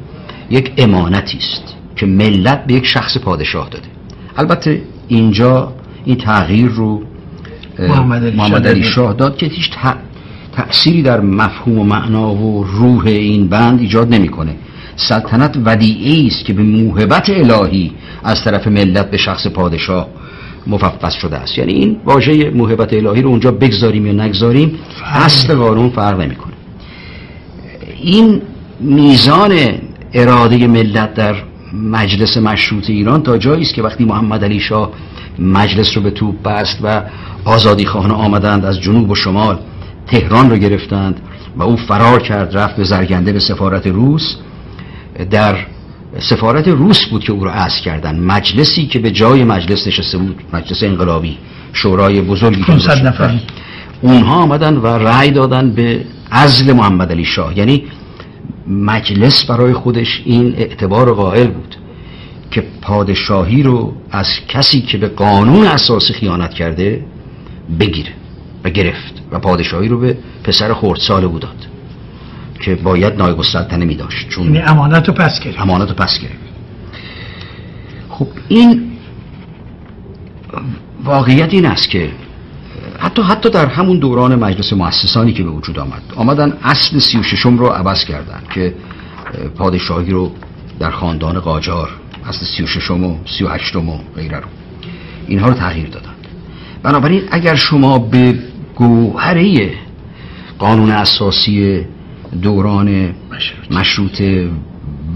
[0.49, 3.87] یک امانتی است که ملت به یک شخص پادشاه داده.
[4.37, 5.73] البته اینجا
[6.05, 7.03] این تغییر رو
[7.79, 9.71] محمد علی شاه داد که هیچ
[10.53, 14.55] تأثیری در مفهوم و معنا و روح این بند ایجاد نمی‌کنه.
[14.95, 17.91] سلطنت ودیعی است که به موهبت الهی
[18.23, 20.07] از طرف ملت به شخص پادشاه
[20.67, 21.57] مفوض شده است.
[21.57, 26.53] یعنی این واژه موهبت الهی رو اونجا بگذاریم یا نگذاریم اصل قانون فرق نمی‌کنه.
[28.01, 28.41] این
[28.79, 29.59] میزان
[30.13, 31.35] اراده ملت در
[31.73, 34.91] مجلس مشروط ایران تا جایی است که وقتی محمد علی شاه
[35.39, 37.01] مجلس رو به توپ بست و
[37.45, 39.59] آزادی خواهان آمدند از جنوب و شمال
[40.07, 41.21] تهران رو گرفتند
[41.57, 44.35] و او فرار کرد رفت به زرگنده به سفارت روس.
[45.31, 45.57] در
[46.19, 48.19] سفارت روس بود که او رو عصر کردن.
[48.19, 51.37] مجلسی که به جای مجلس نشسته بود مجلس انقلابی
[51.73, 53.41] شورای بزرگی 500 نفری
[54.01, 57.57] اونها آمدن و رأی دادن به عزل محمد علی شاه.
[57.57, 57.83] یعنی
[58.67, 61.75] مجلس برای خودش این اعتبار قائل بود
[62.51, 67.05] که پادشاهی رو از کسی که به قانون اساسی خیانت کرده
[67.79, 68.11] بگیره
[68.63, 71.72] و گرفت و پادشاهی رو به پسر خردسال او داد.
[72.59, 74.29] که باید نایب السلطنه می داشت.
[74.29, 75.59] چون یعنی امانت رو پس گرفت.
[75.59, 76.43] امانت رو پس گرفت.
[78.09, 78.91] خب این
[81.03, 82.11] واقعیت این است که
[82.99, 87.23] حتی حتی در همون دوران مجلس مؤسسانی که به وجود آمد آمدن اصل سی و
[87.23, 88.73] ششم رو عوض کردن که
[89.57, 90.31] پادشاهی رو
[90.79, 91.89] در خاندان قاجار
[92.25, 94.47] اصل سی و ششم و سی و هشتم و غیره رو
[95.27, 96.27] اینها رو تغییر دادند.
[96.83, 98.39] بنابراین اگر شما به
[98.75, 99.73] گوهره
[100.59, 101.85] قانون اساسی
[102.41, 103.15] دوران
[103.71, 104.49] مشروطه.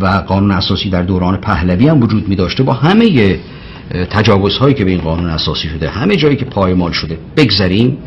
[0.01, 2.63] و قانون اساسی در دوران پهلوی هم وجود می داشته.
[2.63, 3.39] با همه
[4.09, 7.97] تجاوزهایی که به این قانون اساسی شده همه جایی که پایمال شده بگذاریم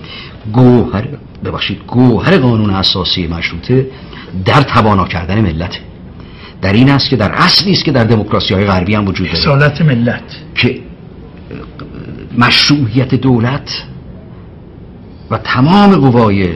[0.52, 1.08] گوهر
[1.44, 3.86] ببخشید گوهر قانون اساسی مشروطه
[4.44, 5.78] در توانا کردن ملت.
[6.62, 9.38] در این است که در اصلی است که در دموکراسی های غربی هم وجود داره.
[9.38, 10.22] اصالت ملت.
[10.54, 10.80] که
[12.38, 13.84] مشروعیت دولت
[15.30, 16.48] و تمام قوای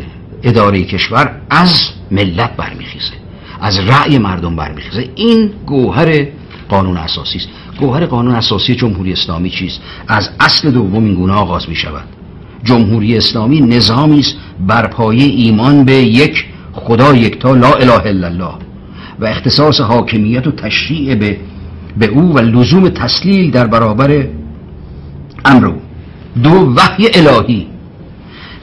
[0.43, 3.15] اداره کشور از ملت برمیخیزه
[3.61, 5.09] از رأی مردم برمیخیزه.
[5.15, 6.27] این گوهر
[6.69, 7.49] قانون اساسی است.
[7.81, 12.05] گوهر قانون اساسی جمهوری اسلامی چیست؟ از اصل دوم این گونه آغاز می شود
[12.65, 14.37] جمهوری اسلامی نظامی است
[14.67, 18.55] بر پایه ایمان به یک خدا یکتا لا اله الا الله.
[19.21, 21.37] و اختصاص حاکمیت و تشریع به
[21.99, 24.27] به او و لزوم تسلیل در برابر
[25.45, 25.73] امر
[26.43, 27.67] دو وحی الهی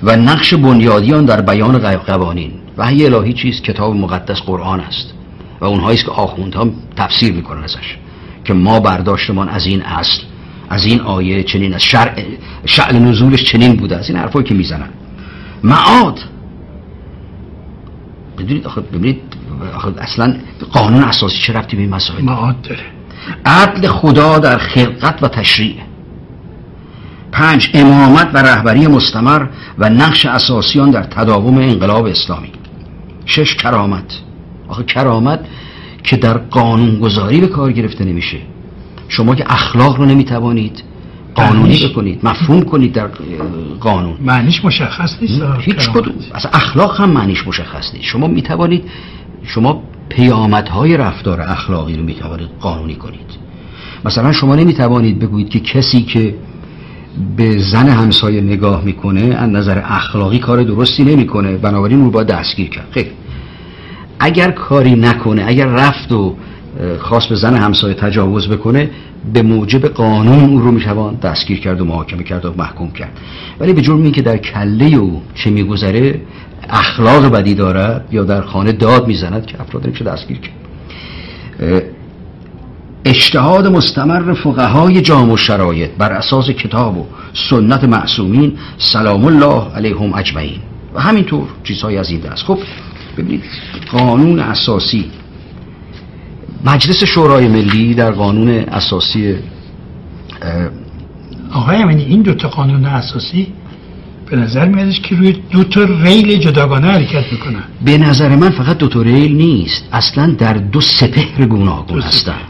[0.03, 2.51] و نقش بنیادیان در بیان قوانین.
[2.81, 5.13] وحی الهی چیست کتاب مقدس قرآن است.
[5.59, 7.97] و اونهایی که آخوندها تفسیر می‌کنن ازش.
[8.43, 10.23] که ما برداشتمان از این اصل
[10.69, 12.23] از این آیه چنین از شرع
[12.65, 13.97] شعل نزولش چنین بوده.
[13.97, 14.89] از این حرفایی که می‌زنن.
[15.63, 16.19] معاد.
[18.37, 19.21] بدونید آخه ببینید
[19.97, 20.35] اصلا
[20.71, 22.83] قانون اساسی چه رفتی به این مسائل؟ معاد داره.
[23.45, 25.75] عدل خدا در خلقت و تشریع.
[27.31, 32.51] پنج امامت و رهبری مستمر و نقش اساسیان در تداوم انقلاب اسلامی.
[33.31, 34.19] شش کرامت.
[34.67, 35.39] آخه کرامت
[36.03, 38.37] که در قانون گذاری به کار گرفته نمیشه.
[39.07, 40.83] شما که اخلاق رو نمی‌توانید
[41.35, 43.07] قانونی بکنید مفهوم کنید در
[43.79, 44.17] قانون.
[44.21, 46.13] معنیش مشخص نیست هیچ کدوم.
[46.33, 48.05] اصلا اخلاق هم معنیش مشخص نیست.
[48.05, 48.83] شما می‌توانید
[49.43, 53.31] شما پیامدهای رفتار اخلاقی رو می‌توانید قانونی کنید.
[54.05, 56.35] مثلا شما نمی‌توانید بگویید که کسی که
[57.37, 61.57] به زن همسایه نگاه می‌کنه از نظر اخلاقی کار درستی نمی‌کنه.
[61.57, 62.87] بنابراین رو با دستگیر کرد.
[62.91, 63.07] خیر
[64.21, 66.35] اگر کاری نکنه اگر رفت و
[66.99, 68.89] خواست به زن همسایه تجاوز بکنه
[69.33, 73.19] به موجب قانون او رو میشوان دستگیر کرد و محاکمه کرد و محکوم کرد.
[73.59, 76.21] ولی به جرم که در کله او چه میگذره
[76.69, 81.83] اخلاق بدی دارد یا در خانه داد می‌زند که افراد نمیشه دستگیر کرد.
[83.05, 87.05] اجتهاد مستمر فقهای جام و شرایط بر اساس کتاب و
[87.49, 90.59] سنت معصومین سلام الله علیهم اجمعین.
[90.93, 92.57] و همینطور چیزهای از این دست خب
[93.17, 93.43] ببینید
[93.91, 95.05] قانون اساسی.
[96.65, 99.35] مجلس شورای ملی در قانون اساسی
[101.53, 103.47] آقای امینی این دوتا قانون اساسی
[104.29, 107.63] به نظر میادش که روی دو تا ریل جداگانه حرکت می‌کنن.
[107.85, 109.89] به نظر من فقط دو تا ریل نیست.
[109.91, 112.41] اصلا در دو سپهر گوناگون هستن.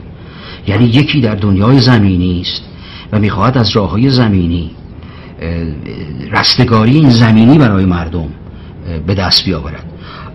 [0.67, 2.63] یعنی یکی در دنیای زمینی است
[3.11, 4.71] و می‌خواهد از راه های زمینی
[6.31, 8.29] رستگاری این زمینی برای مردم
[9.07, 9.90] به دست بیاورد.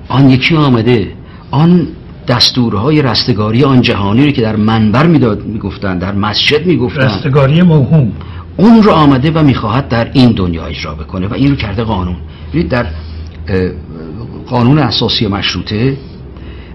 [0.09, 1.13] آن یکی آمده.
[1.51, 1.87] آن
[2.29, 8.13] دستورهای رستگاری آن جهانی رو که در منبر می‌داد می‌گفتن در مسجد می‌گفتن رستگاری موهوم.
[8.57, 12.17] اون رو آمده و می‌خواهد در این دنیا اجرا بکنه و این رو کرده قانون.
[12.71, 12.87] در
[14.47, 15.97] قانون اساسی مشروطه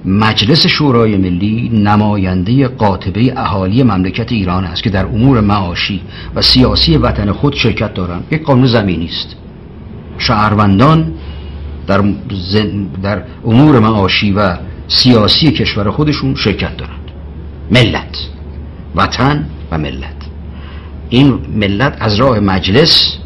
[0.06, 6.02] مجلس شورای ملی نماینده قاطبه اهالی مملکت ایران است که در امور معاشی
[6.36, 8.24] و سیاسی وطن خود شرکت دارند.
[8.32, 9.36] یک قانون زمینی است.
[10.18, 11.14] شهروندان
[11.88, 12.04] در,
[13.04, 17.12] در امور معاشی و سیاسی کشور خودشون شرکت دارند.
[17.72, 18.18] ملت.
[18.96, 20.16] وطن و ملت.
[21.10, 23.18] این ملت از راه مجلس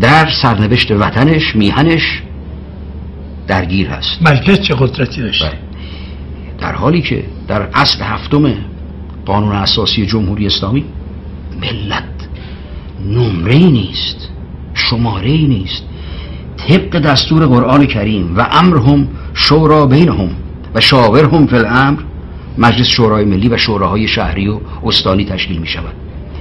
[0.00, 2.22] در سرنوشت وطنش میهنش
[3.46, 4.22] درگیر هست.
[4.22, 5.58] مجلس چه قدرتی داشت بله.
[6.58, 8.52] در حالی که در اصل هفتم
[9.26, 10.84] قانون اساسی جمهوری اسلامی
[11.60, 12.04] ملت
[13.06, 14.28] نمره نیست
[14.74, 15.82] شماره نیست.
[16.56, 20.30] طبق دستور قرآن کریم و امرهم شورا بینهم
[20.74, 21.98] و شاورهم فی الامر
[22.58, 25.94] مجلس شورای ملی و شوراهای شهری و استانی تشکیل می شود.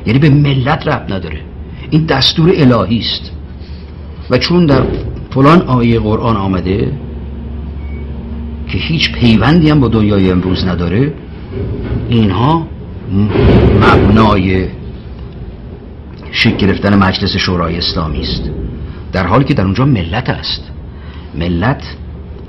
[0.06, 1.42] یعنی به ملت رب نداره.
[1.90, 3.32] این دستور الهی است.
[4.30, 4.84] و چون در
[5.32, 6.92] فلان آیه قرآن آمده
[8.68, 11.14] که هیچ پیوندی هم با دنیای امروز نداره
[12.10, 12.68] اینها
[13.82, 14.68] مبنای
[16.32, 18.50] شکل گرفتن مجلس شورای اسلامی است.
[19.16, 20.62] در حالی که در اونجا ملت است.
[21.36, 21.84] ملت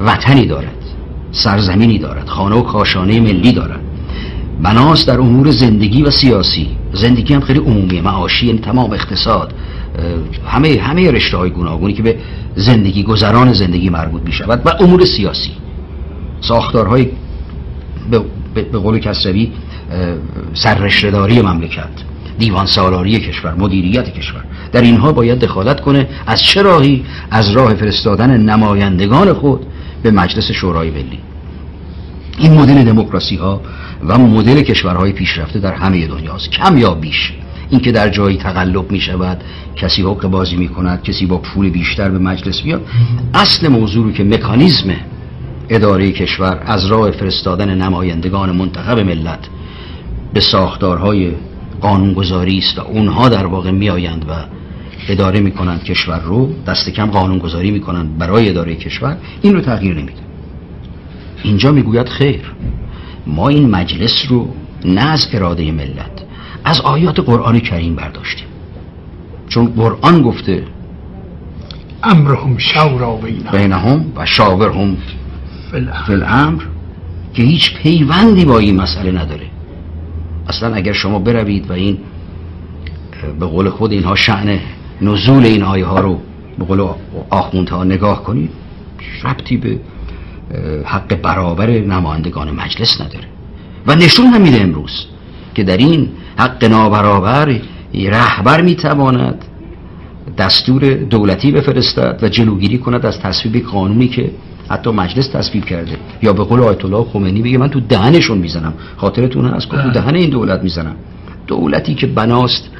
[0.00, 0.74] وطنی دارد
[1.32, 3.80] سرزمینی دارد خانه و کاشانه ملی دارد.
[4.62, 6.68] بناس در امور زندگی و سیاسی.
[6.92, 9.54] زندگی هم خیلی عمومیه معاشی یعنی تمام اقتصاد
[10.46, 12.16] همه همه رشته های گوناگونی که به
[12.56, 15.50] زندگی گذران زندگی مربوط می شود و امور سیاسی.
[16.40, 17.08] ساختارهای
[18.10, 18.20] به,
[18.54, 19.52] به قول کسروی
[20.54, 22.15] سررشتهداری مملکت.
[22.38, 24.44] دیوان سالاری کشور مدیریت کشور.
[24.72, 29.66] در اینها باید دخالت کنه از چه راهی؟ از راه فرستادن نمایندگان خود
[30.02, 31.18] به مجلس شورای ملی.
[32.38, 33.60] این مدل دموکراسی ها
[34.08, 37.32] و مدل کشورهای پیشرفته در همه دنیاست کم یا بیش.
[37.70, 39.44] اینکه در جایی تقلب می شود
[39.76, 42.86] کسی حق بازی می کند کسی با پول بیشتر به مجلس بیاد
[43.34, 44.90] اصل موضوع رو که مکانیزم
[45.68, 49.48] اداره کشور از راه فرستادن نمایندگان منتخب ملت
[50.34, 51.32] به ساختارهای
[51.80, 54.32] قانونگذاری است و اونها در واقع میآیند و
[55.08, 60.20] اداره می‌کنند کشور رو دست کم قانونگذاری می‌کنند برای اداره کشور این رو تغییر نمیده.
[61.42, 62.52] اینجا می‌گوید خیر
[63.26, 66.22] ما این مجلس رو نه از اراده ملت
[66.64, 68.46] از آیات قرآن کریم برداشتیم.
[69.48, 70.64] چون قرآن گفته
[72.02, 73.16] امرهم شورا
[73.52, 74.12] بینهم.
[74.16, 74.96] و شاورهم
[76.06, 76.62] فی الامر
[77.34, 79.46] که هیچ پیوندی با این مسئله نداره.
[80.48, 81.98] اصلا اگر شما بروید و این
[83.40, 84.58] به قول خود اینها شعن
[85.02, 86.20] نزول این آیه ها رو
[86.58, 86.88] به قول
[87.30, 88.50] آخوندها نگاه کنید
[89.24, 89.80] ربطی به
[90.84, 93.24] حق برابر نمایندگان مجلس نداره.
[93.86, 95.06] و نشون هم میده امروز
[95.54, 97.60] که در این حق نابرابر
[97.94, 99.44] رهبر می‌تواند
[100.38, 104.30] دستور دولتی بفرستد و جلوگیری کند از تصویب قانونی که
[104.68, 105.96] حتی مجلس تصویب کرده.
[106.22, 108.74] یا به قول آیت الله خمینی بگه من تو دهنشون می‌زنم.
[108.96, 109.92] خاطرتون هست که تو بله.
[109.92, 110.96] دهن این دولت می‌زنم.
[111.46, 112.70] دولتی که بناست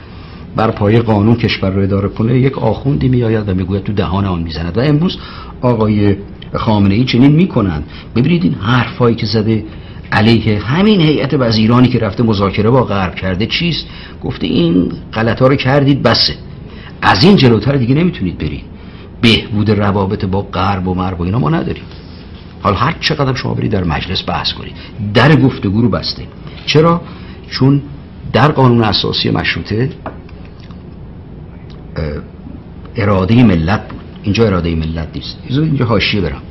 [0.57, 4.43] بر پای قانون کشور رو اداره کنه یک آخوندی میآید و می‌گوید تو دهان آن
[4.43, 4.79] می‌زند.
[4.79, 5.19] و امروز
[5.61, 6.17] آقای
[6.55, 7.85] خامنه ای چنین می‌کنند.
[8.17, 9.65] ببینید این حرفایی که زده
[10.13, 13.87] علیه همین هیئت وزیرانی که رفته مذاکره با غرب کرده چیست؟
[14.25, 16.35] گفته این غلط ها رو کردید بسه.
[17.03, 18.63] از این جلوتر دیگه نمی‌تونید برید.
[19.21, 21.85] بهبود روابط با غرب و مرب و اینا ما نداریم.
[22.63, 24.73] حالا هر چقدر شما برید در مجلس بحث کنید
[25.15, 26.23] در گفتگو رو بسته.
[26.67, 27.01] چرا؟
[27.51, 27.83] چون
[28.33, 29.91] در قانون اساسی مشروطه
[32.97, 34.01] اراده ملت بود.
[34.23, 35.39] اینجا اراده ملت نیست.
[35.49, 36.43] اینجا حاشیه برم.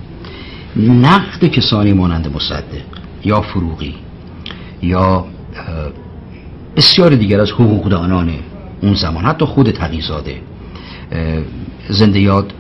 [0.78, 2.84] نقد کسانی مانند مصدق
[3.26, 3.96] یا فروغی
[4.82, 5.26] یا
[6.76, 8.32] بسیار دیگر از حقوقدانان
[8.82, 10.36] اون زمان حتی خود تقیزاده
[11.90, 12.54] زنده یاد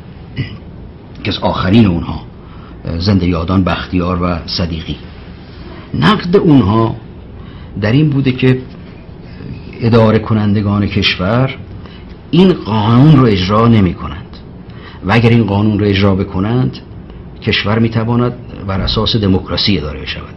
[1.24, 2.22] که آخرین اونها.
[2.98, 4.98] زنده یادان بختیار و صدیقی.
[5.94, 6.96] نقد اونها
[7.82, 8.62] در این بوده که
[9.82, 11.56] اداره کنندگان کشور
[12.32, 14.38] این قانون رو اجرا نمی کنند.
[15.06, 16.78] و اگر این قانون رو اجرا بکنند
[17.42, 18.34] کشور می تواند
[18.68, 20.35] بر اساس دموکراسی اداره بشود.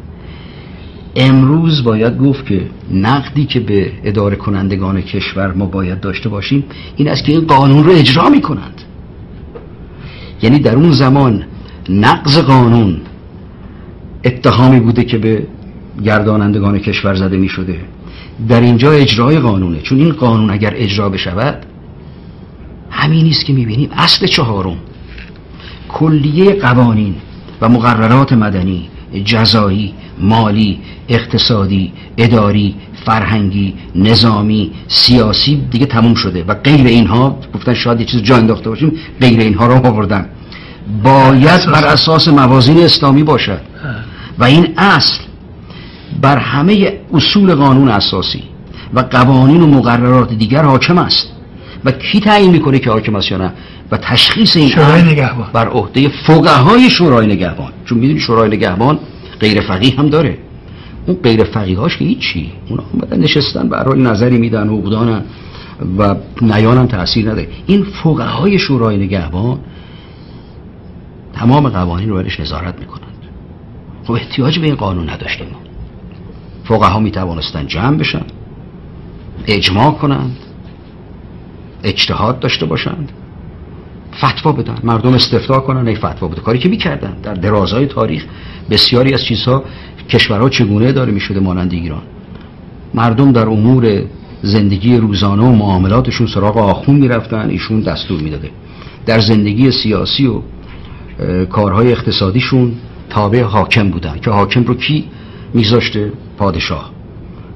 [1.17, 2.61] امروز باید گفت که
[2.93, 6.65] نقدی که به اداره کنندگان کشور ما باید داشته باشیم
[6.97, 8.83] این است که این قانون رو اجرا می کنند
[10.43, 11.45] یعنی در اون زمان
[11.89, 13.01] نقض قانون
[14.25, 15.47] اتهامی بوده که به
[16.05, 17.81] گردانندگان کشور زده می شده
[18.49, 19.81] در اینجا اجرای قانونه.
[19.81, 21.67] چون این قانون اگر اجرا بشود
[22.91, 24.77] همین است که می‌بینیم اصل چهارم.
[25.89, 27.15] کلیه قوانین
[27.61, 28.89] و مقررات مدنی
[29.25, 30.79] جزایی مالی
[31.09, 32.75] اقتصادی اداری
[33.07, 38.71] فرهنگی نظامی سیاسی دیگه تموم شده و غیر اینها گفتن شاید یه چیز جا انداخته
[38.71, 40.27] باشیم غیر اینها رو آوردن.
[41.03, 43.61] باید بر اساس؟ موازین اسلامی باشد.
[44.39, 45.19] و این اصل
[46.23, 48.43] بر همه اصول قانون اساسی
[48.95, 51.33] و قوانین و مقررات دیگر حاکم است.
[51.85, 53.53] و کی تعیین می‌کنه که حاکم است یا نه؟
[53.91, 55.49] و تشخیص این شورای نگهبان.
[55.53, 57.73] بر عهده فقهای شورای نگهبان.
[57.85, 58.99] چون می‌دونی شورای نگهبان
[59.41, 60.39] غیر فقیه هم داره.
[61.07, 62.53] اون غیر فقیه هاش که هیچی.
[62.71, 65.21] اونا اومدن نشستن به نظری میدن و
[65.99, 67.49] و نیانم تاثیر نداره.
[67.67, 69.59] این فقهای شورای نگهبان
[71.33, 73.09] تمام قوانین رو برش نظارت می‌کنند.
[74.05, 75.47] خب احتیاج به این قانون نداشتیم
[76.65, 78.25] فقها می توانستن جمع بشن
[79.47, 80.37] اجماع کنند
[81.83, 83.13] اجتهاد داشته باشند.
[84.19, 84.79] فتوا بدن.
[84.85, 86.41] مردم استفتا کنن ای فتوا بده.
[86.41, 87.17] کاری که می‌کردن.
[87.23, 88.25] در درازای تاریخ
[88.71, 89.65] بسیاری از چیزها
[90.11, 92.03] کشورها چگونه داره می‌شده مانند ایران؟
[92.95, 94.03] مردم در امور
[94.43, 98.51] زندگی روزانه و معاملاتشون سراغ آخون می‌رفتن ایشون دستور می‌داده.
[99.07, 100.41] در زندگی سیاسی و
[101.45, 102.73] کارهای اقتصادیشون
[103.11, 104.19] تابع حاکم بودن.
[104.19, 105.05] که حاکم رو کی
[105.55, 106.91] میذاشته؟ پادشاه.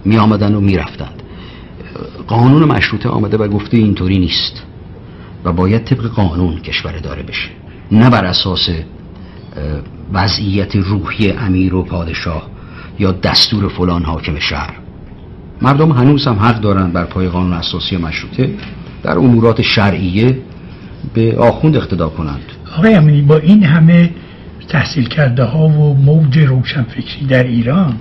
[0.05, 1.23] می آمدن و می رفتند
[2.27, 4.63] قانون مشروطه آمده و گفته اینطوری نیست.
[5.45, 7.49] و باید طبق قانون کشور داره بشه.
[7.93, 8.69] نه بر اساس
[10.13, 12.51] وضعیت روحی امیر و پادشاه
[12.99, 14.75] یا دستور فلان حاکم شهر.
[15.63, 18.51] مردم هنوز هم حق دارند بر پای قانون اساسی مشروطه
[19.03, 20.39] در امورات شرعیه
[21.15, 22.45] به آخوند اقتدا کنند.
[22.79, 24.11] آقای امینی با این همه
[24.69, 27.97] تحصیل کرده ها و موج روشنفکری در ایران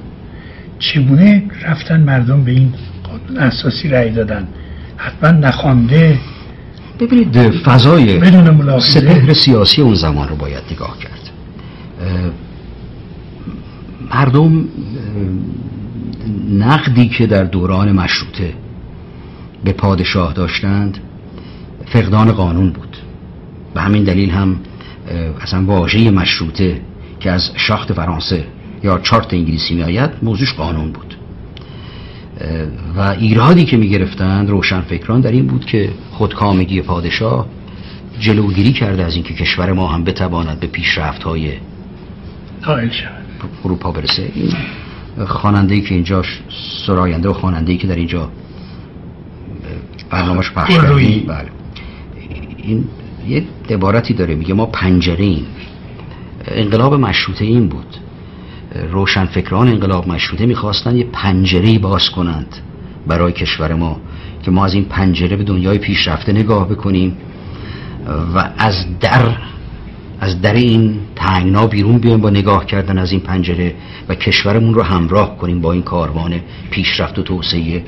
[0.80, 2.74] چگونه رفتن مردم به این
[3.04, 4.48] قانون اساسی رأی دادن؟
[4.98, 6.20] حتما نخوانده
[7.00, 8.20] ببینید فضای
[8.80, 11.32] سپهر سیاسی اون زمان رو باید نگاه کرد.
[14.12, 14.66] مردم
[16.52, 18.54] نقدی که در دوران مشروطه
[19.64, 20.98] به پادشاه داشتند
[21.86, 22.98] فقدان قانون بود.
[23.74, 24.56] به همین دلیل هم
[25.42, 26.82] اصلا واژه مشروطه
[27.20, 28.46] که از شاخت فرانسه
[28.84, 31.11] یا چارت انگلیسی می آید موضوعش قانون بود.
[32.96, 37.48] و ایرادی که می گرفتند روشن فکران در این بود که خودکامگی پادشاه
[38.20, 41.52] جلوگیری کرده از اینکه کشور ما هم بتواند به پیشرفت های
[43.66, 44.32] اروپا برسه.
[44.36, 44.54] این
[45.26, 46.24] خواننده که اینجا
[46.86, 48.32] سراینده و خواننده که در اینجا
[50.10, 51.26] برنامهش پخش کردیم.
[51.28, 51.50] بله.
[52.58, 52.86] این
[53.28, 54.36] یه عبارتی داره.
[54.36, 55.46] میگه ما پنجره ایم.
[56.48, 57.98] انقلاب مشروطه این بود.
[58.76, 62.56] روشنفکران انقلاب مشروطه می‌خواستن یه پنجره باز کنند
[63.08, 64.00] برای کشور ما
[64.44, 67.18] که ما از این پنجره به دنیای پیشرفته نگاه بکنیم
[68.36, 69.38] و از در
[70.20, 73.76] از در این تنگنا بیرون بیایم با نگاه کردن از این پنجره
[74.10, 76.40] و کشورمون رو همراه کنیم با این کاروان
[76.72, 77.84] پیشرفت و توسعه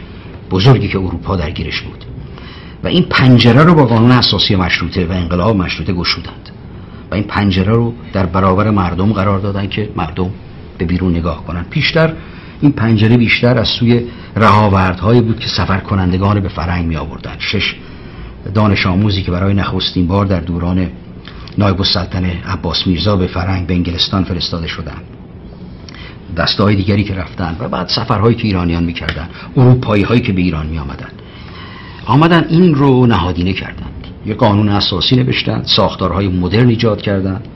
[0.51, 2.05] بزرگی که اروپا درگیرش بود.
[2.83, 6.49] و این پنجره رو با قانون اساسی مشروطه و انقلاب مشروطه گشودند.
[7.11, 10.29] و این پنجره رو در برابر مردم قرار دادن که مردم
[10.77, 12.13] به بیرون نگاه کنند پیشتر
[12.61, 14.01] این پنجره بیشتر از سوی
[14.35, 17.75] رهاوردهایی بود که سفر کنندگان به فرنگ می آوردن شش
[18.53, 20.89] دانش آموزی که برای نخستین بار در دوران
[21.57, 24.97] نایب السلطنه عباس میرزا به فرنگ به انگلستان فرستاده شدن
[26.37, 30.41] دسته های دیگری که رفتن و بعد سفرهایی که ایرانیان می‌کردن اروپایی هایی که به
[30.41, 31.09] ایران می آمدن
[32.05, 34.07] آمدن این رو نهادینه کردند.
[34.25, 37.47] یه قانون اساسی نوشتن ساختارهای مدرن ایجاد کردند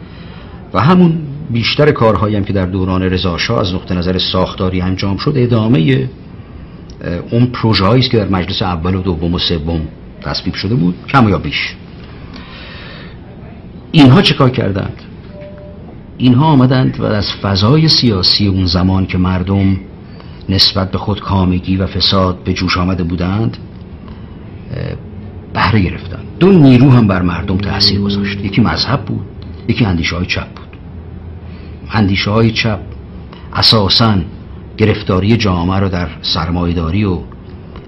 [0.73, 1.17] و همون
[1.49, 6.09] بیشتر کارهایی هم که در دوران رضاشاه از نقطه نظر ساختاری انجام شد ادامه
[7.31, 9.81] اون پروژه است که در مجلس اول و دوم و سوم
[10.21, 11.75] تصویب شده بود کم یا بیش.
[13.91, 15.01] اینها چه کار کردند؟
[16.17, 19.77] اینها آمدند و از فضای سیاسی اون زمان که مردم
[20.49, 23.57] نسبت به خود کامگی و فساد به جوش آمده بودند
[25.53, 28.45] بهره گرفتن دو نیرو هم بر مردم تاثیر گذاشت.
[28.45, 29.25] یکی مذهب بود
[29.67, 30.66] یکی اندیشه های چپ بود.
[31.91, 32.79] اندیشه های چپ
[33.53, 34.15] اساسا
[34.77, 37.19] گرفتاری جامعه رو در سرمایداری و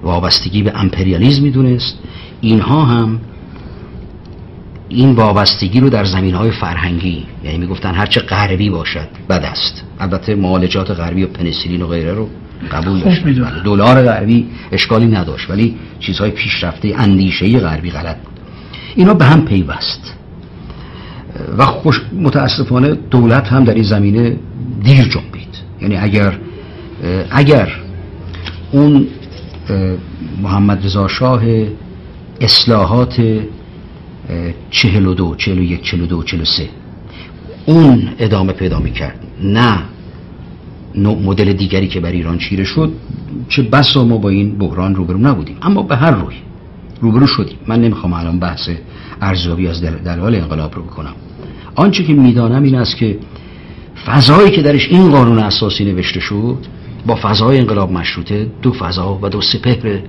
[0.04, 2.00] وابستگی به امپریالیزم می‌دونست.
[2.41, 3.20] اینها هم
[4.89, 9.84] این وابستگی رو در زمین های فرهنگی یعنی می‌گفتن هرچه غربی باشد بد است.
[10.00, 12.30] البته معالجات غربی و پنیسیلین و غیره رو
[12.72, 13.24] قبول داشت.
[13.24, 18.39] بله، دلار غربی اشکالی نداشت ولی چیزهای پیشرفته اندیشه غربی غلط بود.
[18.95, 20.18] اینا به هم پیوست.
[21.58, 24.38] و خوش متاسفانه دولت هم در این زمینه
[24.84, 25.56] دیر جنبید.
[25.82, 26.38] یعنی اگر
[27.32, 27.70] اگر
[28.72, 29.08] اون
[30.42, 31.42] محمد رضا شاه
[32.42, 33.24] اصلاحات
[34.70, 36.70] چهل و دو چهل و یک چهل و دو چهل و سه
[37.66, 39.20] اون ادامه پیدا می‌کرد.
[39.44, 39.80] نه
[40.96, 42.94] مدل دیگری که بر ایران چیره شد
[43.50, 45.58] چه بسا ما با این بحران روبرو نبودیم.
[45.62, 46.36] اما به هر روی
[47.02, 47.58] روبرو شدیم.
[47.68, 48.70] من نمی‌خوام الان بحث
[49.22, 51.14] ارزیابی از دلال انقلاب رو بکنم.
[51.80, 53.17] آنچه که می‌دانم این است که
[54.05, 56.57] فضایی که درش این قانون اساسی نوشته شد
[57.07, 59.99] با فضای انقلاب مشروطه دو فضا و دو سپهر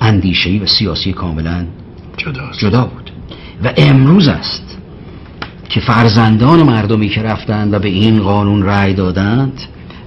[0.00, 1.66] اندیشهی و سیاسی کاملا
[2.58, 3.10] جدا بود.
[3.64, 4.78] و امروز است
[5.68, 9.62] که فرزندان مردمی که رفتند و به این قانون رأی دادند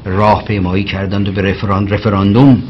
[0.06, 2.64] راه پیمایی کردند و به رفراند رفراندوم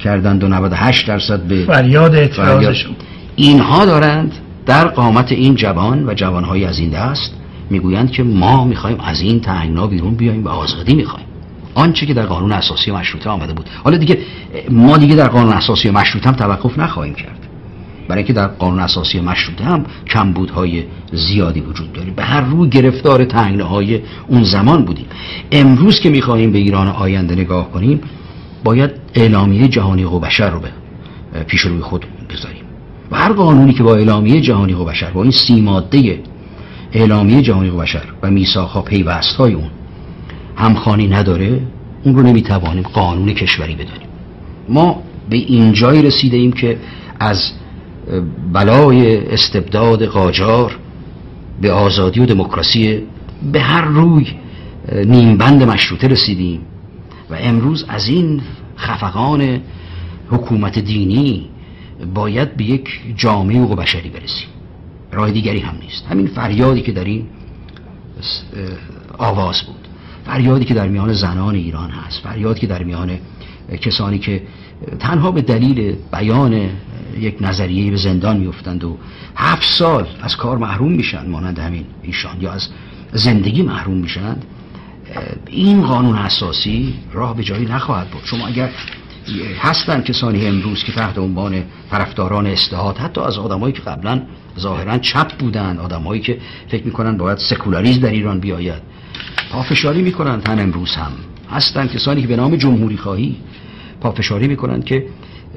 [0.00, 2.96] کردند و 98 درصد به فریاد اعتراضشون.
[3.36, 4.32] اینها دارند
[4.66, 7.34] در قامت این جوان و جوانهای از این دست
[7.70, 11.26] می‌گویند که ما می‌خوایم از این تنگنا بیرون بیایم و آزادی می‌خوایم.
[11.74, 13.66] آنچه که در قانون اساسی مشروطه آمده بود.
[13.84, 14.18] حالا دیگه
[14.70, 17.38] ما دیگه در قانون اساسی مشروطه هم توقف نخواهیم کرد.
[18.08, 22.10] برای اینکه در قانون اساسی مشروطه هم کمبودهای زیادی وجود داره.
[22.10, 25.06] به هر روی گرفتار تنگنه های اون زمان بودیم.
[25.52, 28.00] امروز که می‌خواهیم به ایران آینده نگاه کنیم
[28.64, 30.68] باید اعلامیه جهانی حقوق بشر رو به
[31.44, 32.62] پیش روی خود بذاریم.
[33.10, 36.20] و هر قانونی که با اعلامیه جهانی حقوق بشر با این سی ماده
[36.92, 39.70] اعلامیه حقوق بشر و میثاقها پیوست های اون.
[40.56, 41.60] همخانی نداره
[42.04, 44.08] اون رو نمی‌توانیم قانون کشوری بدانیم.
[44.68, 46.78] ما به اینجایی رسیده ایم که
[47.20, 47.52] از
[48.52, 50.78] بلای استبداد قاجار
[51.60, 53.02] به آزادی و دموکراسی
[53.52, 54.26] به هر روی
[54.92, 56.60] نیمبند مشروطه رسیدیم
[57.30, 58.40] و امروز از این
[58.78, 59.60] خفقان
[60.30, 61.46] حکومت دینی
[62.14, 64.48] باید به یک جامعه و بشری برسیم.
[65.12, 66.06] راه دیگری هم نیست.
[66.06, 67.26] همین فریادی که در این
[69.18, 69.88] آواز بود.
[70.24, 72.20] فریادی که در میان زنان ایران هست.
[72.20, 73.18] فریادی که در میان
[73.80, 74.42] کسانی که
[74.98, 76.70] تنها به دلیل بیان
[77.18, 78.98] یک نظریه به زندان میفتند و
[79.36, 82.68] هفت سال از کار محروم میشن مانند همین ایشان یا از
[83.12, 84.36] زندگی محروم میشن
[85.46, 88.70] این قانون اساسی راه به جایی نخواهد بود شما اگر
[89.58, 94.22] هستن کسانی امروز که تحت عنوان طرفداران اصلاحات حتی از آدمایی که قبلا
[94.58, 95.78] ظاهرا چپ بودن.
[95.78, 96.38] آدمایی که
[96.68, 98.82] فکر می‌کنن باید سکولاریزم در ایران بیاید.
[99.50, 101.12] پافشاری می‌کنن تن امروز هم.
[101.50, 103.36] هستن کسانی که به نام جمهوری خواهی.
[104.00, 105.06] پافشاری می‌کنن که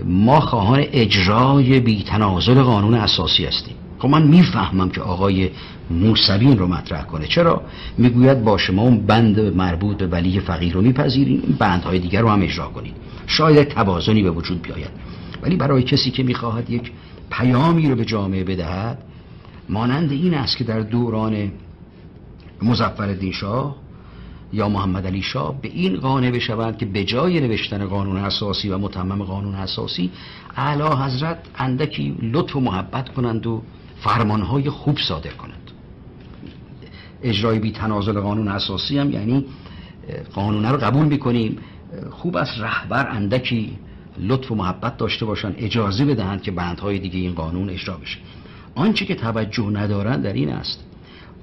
[0.05, 3.75] ما خواهان اجرای بیتنازل قانون اساسی هستیم.
[3.99, 5.49] خب من می‌فهمم که آقای
[5.89, 7.27] موسوی رو مطرح کنه.
[7.27, 7.61] چرا؟
[7.97, 12.41] می‌گوید با شما اون بند مربوط به ولی فقیر رو میپذیرین بندهای دیگر رو هم
[12.41, 12.93] اجرا کنید
[13.27, 14.89] شاید توازنی به وجود بیاید.
[15.41, 16.91] ولی برای کسی که می‌خواهد یک
[17.31, 19.03] پیامی رو به جامعه بدهد
[19.69, 21.51] مانند این است که در دوران
[22.61, 23.75] مزفر شاه
[24.53, 28.77] یا محمد علی شاه به این قانع بشوند که به جای نوشتن قانون اساسی و
[28.77, 30.11] متمم قانون اساسی
[30.55, 33.61] اعلی حضرت اندکی لطف و محبت کنند و
[33.97, 35.71] فرمانهای خوب صادر کنند.
[37.23, 39.45] اجرای بی تنازل قانون اساسی هم یعنی
[40.33, 41.57] قانون رو قبول می‌کنیم.
[42.11, 43.77] خوب است رهبر اندکی
[44.19, 48.17] لطف و محبت داشته باشن اجازه بدهند که بندهای دیگه این قانون اجرا بشه.
[48.75, 50.83] آنچه که توجه ندارند در این است.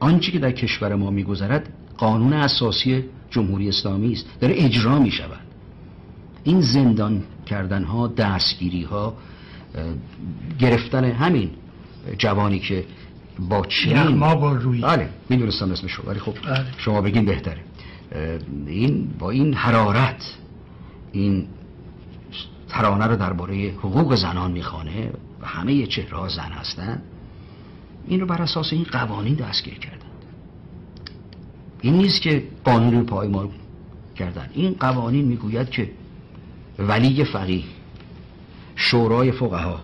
[0.00, 4.26] آنچه که در کشور ما میگذرد قانون اساسی جمهوری اسلامی است.
[4.40, 5.40] داره اجرا می شود
[6.44, 9.16] این زندان کردن ها دستگیری ها
[10.58, 11.50] گرفتن همین
[12.18, 12.84] جوانی که
[13.48, 14.80] با چنین ما با روی.
[14.80, 16.64] بله می‌دونستم اسمشو ولی خب بله.
[16.76, 17.60] شما بگین بهتره.
[18.66, 20.36] این با این حرارت
[21.12, 21.46] این
[22.68, 25.10] ترانه رو درباره حقوق زنان می‌خوانه
[25.40, 27.02] و همه چهره زن هستن.
[28.06, 30.02] این رو بر اساس این قوانین دستگیر کردند
[31.80, 33.48] این نیست که قانون رو پایمال
[34.16, 34.50] کردن.
[34.54, 35.90] این قوانین می‌گوید که
[36.78, 37.64] ولی فقیه
[38.76, 39.80] شورای فقها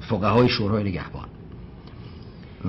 [0.00, 1.26] فقهای شورای نگهبان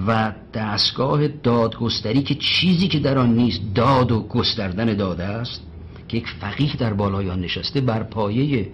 [0.08, 5.62] و دستگاه دادگستری که چیزی که در آن نیست داد و گستردن داده است
[6.08, 8.70] که یک فقیه در بالای آن نشسته بر پایه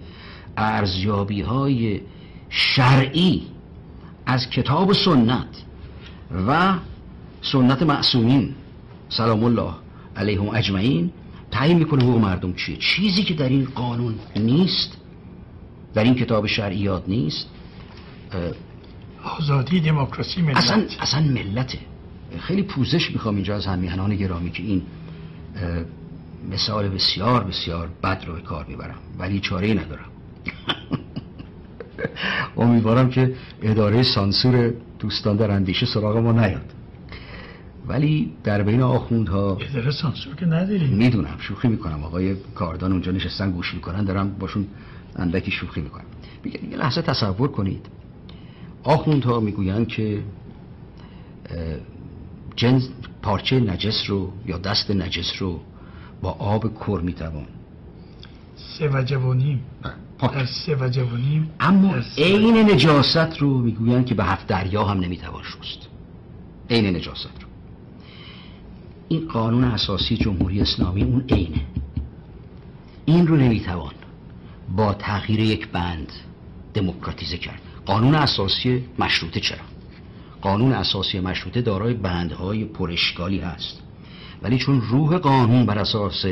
[0.56, 2.00] ارزیابی های
[2.48, 3.42] شرعی
[4.26, 5.62] از کتاب سنت
[6.48, 6.74] و
[7.42, 8.54] سنت معصومین
[9.08, 9.72] سلام الله
[10.16, 11.10] علیهم اجمعین.
[11.50, 14.96] تعیین می‌کنه حقوق مردم چیه؟ چیزی که در این قانون نیست
[15.94, 17.46] در این کتاب شرعیات نیست.
[19.38, 20.56] آزادی دموکراسی ملت.
[20.56, 21.78] اصلا, اصلا ملته
[22.38, 24.82] خیلی پوزش می‌خوام اینجا از همیهنان گرامی که این
[26.50, 30.13] مثال بسیار بسیار بد رو کار می‌برم ولی چاره ندارم.
[32.56, 36.72] امیدوارم که اداره سانسور دوستان در اندیشه سراغ ما نیاد.
[37.88, 40.96] ولی در بین آخوندها اداره سانسور که نداریم.
[40.96, 42.04] می‌دونم شوخی می‌کنم.
[42.04, 44.66] آقای کاردان اونجا نشستن گوش می‌کنن دارم باشون
[45.16, 46.04] اندکی شوخی می‌کنم.
[46.70, 47.86] یه لحظه تصور کنید.
[48.82, 50.22] آخوندها می‌گویند که
[52.56, 52.88] جنس
[53.22, 55.60] پارچه نجس رو یا دست نجس رو
[56.22, 57.46] با آب کر می‌توان.
[58.78, 59.60] سه وجه و نیم.
[60.18, 65.00] در سه وجه و نیم اما عین نجاست رو می‌گویند که به هفت دریا هم
[65.00, 65.88] نمی‌توان شست.
[66.70, 67.48] عین نجاست رو.
[69.08, 71.60] این قانون اساسی جمهوری اسلامی اون عینه.
[73.04, 73.92] این رو نمی‌توان
[74.76, 76.12] با تغییر یک بند
[76.74, 77.60] دموکراتیزه کرد.
[77.86, 79.58] قانون اساسی مشروطه چرا؟
[80.40, 83.80] قانون اساسی مشروطه دارای بندهای پرشکالی هست.
[84.42, 86.24] ولی چون روح قانون بر اساس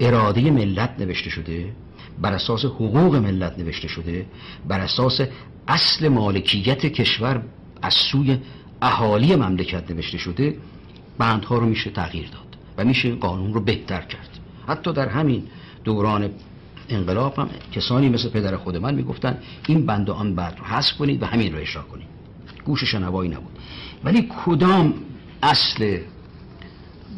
[0.00, 1.72] اراده ملت نوشته شده
[2.20, 4.26] بر اساس حقوق ملت نوشته شده
[4.68, 5.20] بر اساس
[5.68, 7.42] اصل مالکیت کشور
[7.82, 8.38] از سوی
[8.82, 10.56] اهالی مملکت نوشته شده
[11.18, 14.28] بندها رو میشه تغییر داد و میشه قانون رو بهتر کرد.
[14.68, 15.42] حتی در همین
[15.84, 16.30] دوران
[16.88, 19.38] انقلاب هم کسانی مثل پدر خود من می‌گفتن
[19.68, 22.06] این بند و آن بند رو حذف کنید و همین رو اجرا کنید.
[22.64, 23.58] گوش شنوایی نبود.
[24.04, 24.94] ولی کدام
[25.42, 25.98] اصل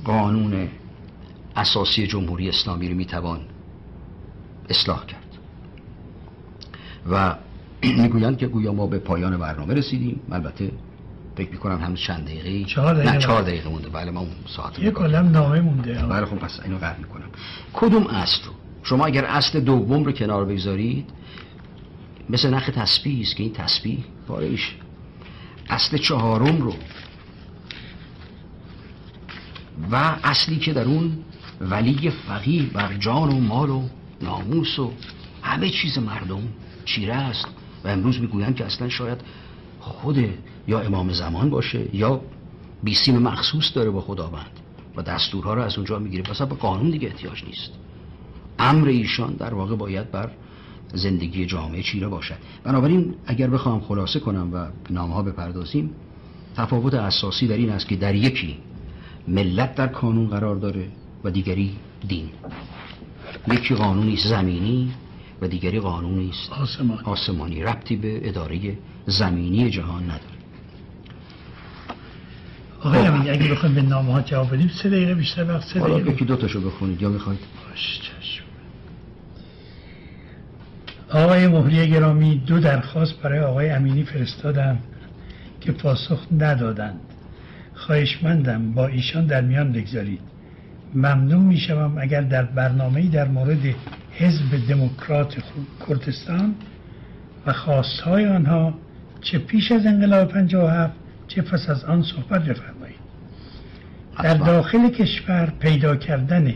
[0.04, 0.68] قانون
[1.56, 3.40] اساسی جمهوری اسلامی رو می‌توان
[4.70, 5.38] اصلاح کرد.
[7.10, 7.36] و
[8.02, 10.20] می‌گویند که گویا ما به پایان برنامه رسیدیم.
[10.30, 10.72] البته
[11.36, 13.88] فکر می‌کنم هم چند دقیقه چهار دقیقه نه چهار دقیقه مونده.
[13.88, 15.94] بله ما اون ساعت یه کلم نامه مونده.
[15.94, 17.26] بله خب پس اینو قطع می‌کنم.
[17.72, 18.52] کدوم اصل رو؟
[18.82, 21.10] شما اگر اصل دوم رو کنار بگذارید
[22.30, 24.58] مثل نخ تسبیح است که این تسبیح پاره
[25.68, 26.74] اصل چهارم رو.
[29.90, 31.18] و اصلی که در اون
[31.60, 33.82] ولی فقیه بر جان و مال و
[34.22, 34.92] ناموس و
[35.42, 36.42] همه چیز مردم
[36.84, 37.46] چیره است
[37.84, 39.20] و امروز می‌گویند که اصلا شاید
[39.80, 40.28] خود
[40.68, 42.20] یا امام زمان باشه یا
[42.82, 44.60] بیسیم مخصوص داره با خداوند
[44.96, 46.22] و دستورها رو از اونجا می‌گیره.
[46.22, 47.70] پس به قانون دیگه احتیاج نیست.
[48.58, 50.30] امر ایشان در واقع باید بر
[50.94, 52.36] زندگی جامعه چیره باشد.
[52.64, 55.90] بنابراین اگر بخوام خلاصه کنم و نامه ها بپردازیم
[56.56, 58.58] تفاوت اساسی در این است که در یکی
[59.28, 60.88] ملت در کانون قرار داره
[61.26, 61.76] و دیگری
[62.08, 62.28] دین.
[63.52, 64.92] یکی قانونی زمینی
[65.42, 66.52] و دیگری قانونی است.
[66.52, 67.00] آسمانی.
[67.04, 67.62] آسمانی.
[67.62, 70.36] ربطی به اداره زمینی جهان نداره.
[72.80, 73.14] آقای خب.
[73.14, 76.10] امینی اگه بخوایم به نامه ها جواب بدیم سه دقیقه بیشتر وقت سه دقیقه.
[76.10, 77.02] یکی دو تاشو بخونید.
[77.02, 77.38] یا می‌خواید
[81.10, 84.78] آقای مهری گرامی دو درخواست برای آقای امینی فرستادم
[85.60, 87.00] که پاسخ ندادند.
[87.74, 90.20] خواهشمندم با ایشان در میان بگذارید.
[90.94, 93.74] ممنون می‌شوم اگر در برنامه در مورد
[94.12, 95.36] حزب دموکرات
[95.88, 96.54] کردستان
[97.46, 98.74] و خواستهای آنها
[99.20, 100.94] چه پیش از انقلاب 57
[101.28, 102.96] چه پس از آن صحبت بفرمایید.
[104.22, 106.54] در داخل کشور پیدا کردن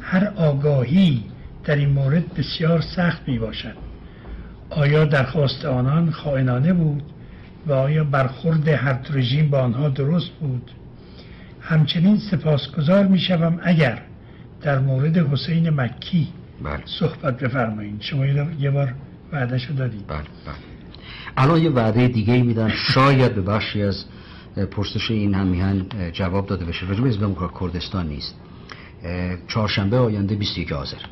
[0.00, 1.24] هر آگاهی
[1.64, 3.74] در این مورد بسیار سخت می باشد
[4.70, 7.02] آیا درخواست آنان خائنانه بود
[7.66, 10.70] و آیا برخورد هر رژیم با آنها درست بود؟
[11.68, 14.02] همچنین سپاسگزار می‌شوم اگر
[14.62, 16.28] در مورد حسین مکی
[16.62, 16.82] بله.
[16.84, 18.94] صحبت بفرمایید شما یه بار
[19.32, 20.54] وعدهشو دادید بله بله.
[21.36, 22.68] الان یه وعده دیگه میدم.
[22.68, 24.04] شاید به بخشی از
[24.70, 26.86] پرسش این هم میهن جواب داده بشه.
[26.86, 28.34] راجب حزب دموکرات کردستان نیست.
[29.48, 31.02] چهارشنبه آینده 21 آذر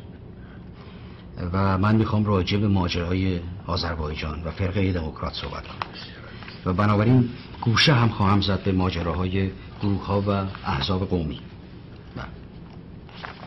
[1.53, 6.16] و من می‌خوام راجع به ماجرای آذربایجان و فرقه دموکرات صحبت کنم.
[6.67, 7.29] و بنابراین
[7.61, 9.51] گوشه هم خواهم زد به ماجراهای
[9.81, 10.29] گروه ها و
[10.65, 11.39] احزاب قومی.
[12.15, 12.25] بله.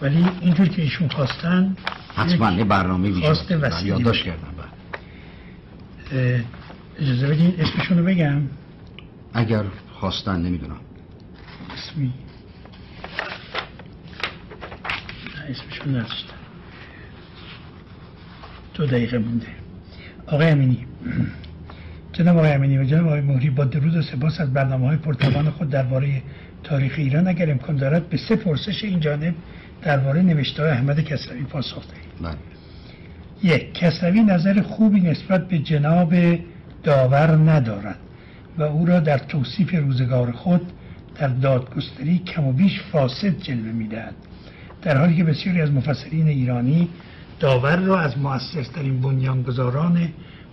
[0.03, 1.77] ولی اینطور که ایشون خواستن
[2.16, 4.55] حتما یه برنامه بله، یادداشت کردم
[6.11, 6.45] بله.
[6.99, 8.43] اجازه بدین اسمشون رو بگم؟
[9.35, 10.81] اگر خواستن نمی‌دونم.
[11.77, 12.12] اسمی.
[15.49, 16.35] اسمشون نداشتم.
[18.75, 19.47] دو دقیقه مونده.
[20.27, 20.87] آقای امینی.
[22.21, 25.51] جناب آقای امینی و جناب آقای مهری با درود و سپاس از برنامه های پرتوان
[25.51, 26.23] خود درباره
[26.64, 29.35] تاریخ ایران اگر امکان دارد به سه پرسش این جانب
[29.83, 32.37] درباره نوشته احمد کسروی پاسخ دهید
[33.43, 33.53] بله.
[33.53, 36.14] یک کسروی نظر خوبی نسبت به جناب
[36.83, 37.99] داور ندارد
[38.59, 40.73] و او را در توصیف روزگار خود
[41.18, 44.14] در دادگستری کم و بیش فاسد جلوه می‌دهد
[44.83, 46.89] در حالی که بسیاری از مفسرین ایرانی
[47.39, 50.09] داور را از موثرترین بنیانگذاران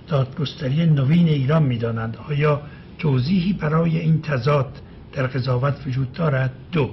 [0.08, 2.18] دادگستری نوین ایران می‌دانند.
[2.30, 2.62] آیا
[3.00, 4.82] توضیحی برای این تضاد
[5.14, 6.92] در قضاوت وجود دارد؟ دو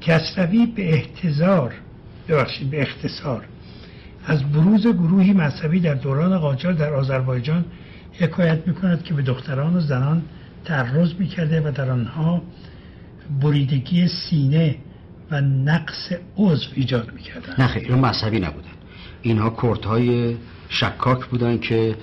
[0.00, 1.74] کسروی به احتضار
[2.28, 3.44] ببخشید به اختصار.
[4.26, 7.64] از بروز گروهی مذهبی در دوران قاجار در آذربایجان
[8.12, 10.22] حکایت می‌کند که به دختران و زنان
[10.64, 12.42] تعرض می‌کرده و در آنها
[13.40, 14.76] بریدگی سینه
[15.30, 18.68] و نقص عضو ایجاد می‌کردن نه خیلی مذهبی نبودن.
[19.22, 20.36] اینها های
[20.68, 21.94] شکاک بودن که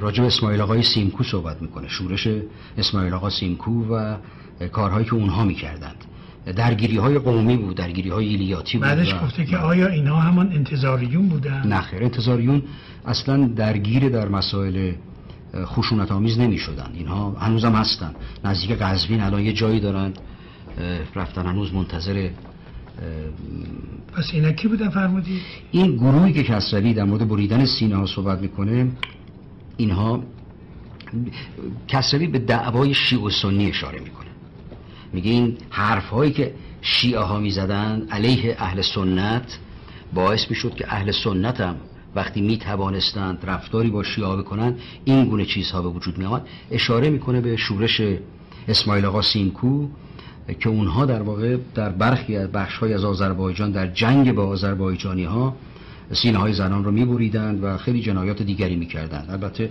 [0.00, 1.88] راجب اسماعیل آقای سیمکو صحبت می‌کنه.
[1.88, 2.28] شورش
[2.78, 4.16] اسماعیل آقا سیمکو و
[4.72, 6.04] کارهایی که اونها می‌کردند.
[6.56, 11.28] درگیری های قومی بود درگیری های ایلیاتی بود بعدش گفته که آیا اینها همان انتظاریون
[11.28, 12.62] بودن؟ نه خیر انتظاریون
[13.06, 14.92] اصلا درگیر در مسائل
[15.64, 18.14] خشونت آمیز نمی شدن اینها هنوزم هستن.
[18.44, 20.12] نزدیک قزوین الان یه جایی دارن
[21.14, 22.28] رفتن هنوز منتظر
[24.12, 28.40] پس اینا کی بودن؟ فرمودی؟ این گروهی که کسروی در مورد بریدن سینه ها صحبت
[28.40, 28.90] می‌کنه
[29.76, 30.22] اینها
[31.88, 34.28] کسروی به دعوای شیعه و سنی اشاره می‌کنه.
[35.12, 39.58] میگه این حرف هایی که شیعه ها می‌زدن علیه اهل سنت
[40.14, 41.76] باعث می‌شد که اهل سنت هم
[42.14, 47.10] وقتی می توانستند رفتاری با شیعه بکنند این گونه چیزها به وجود می آمد اشاره
[47.10, 48.02] می‌کنه به شورش
[48.68, 49.88] اسماعیل آقا سیمکو
[50.60, 55.24] که اونها در واقع در برخی از بخش های از آذربایجان در جنگ با آذربایجانی
[55.24, 55.56] ها
[56.12, 59.70] سینه های زنان رو می بریدند و خیلی جنایات دیگری می کردند البته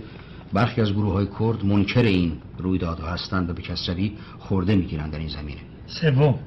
[0.52, 5.12] برخی از گروه های کرد منکر این رویدادها هستند و به کسروی خورده می گیرند
[5.12, 5.60] در این زمینه.
[5.86, 6.38] سوم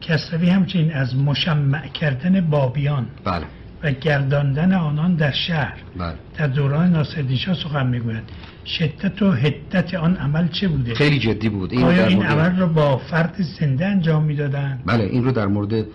[0.00, 3.46] کسروی همچنین از مشمع کردن بابیان بله.
[3.82, 5.78] و گرداندن آنان در شهر.
[5.98, 6.14] بله.
[6.38, 8.22] در دوران ناصرالدین سخن می‌گوید.
[8.66, 11.72] شدت و حدت آن عمل چه بوده؟ خیلی جدی بود.
[11.72, 15.86] این آیا این عمل رو با فرد زنده انجام می‌دادن؟ بله این رو در مورد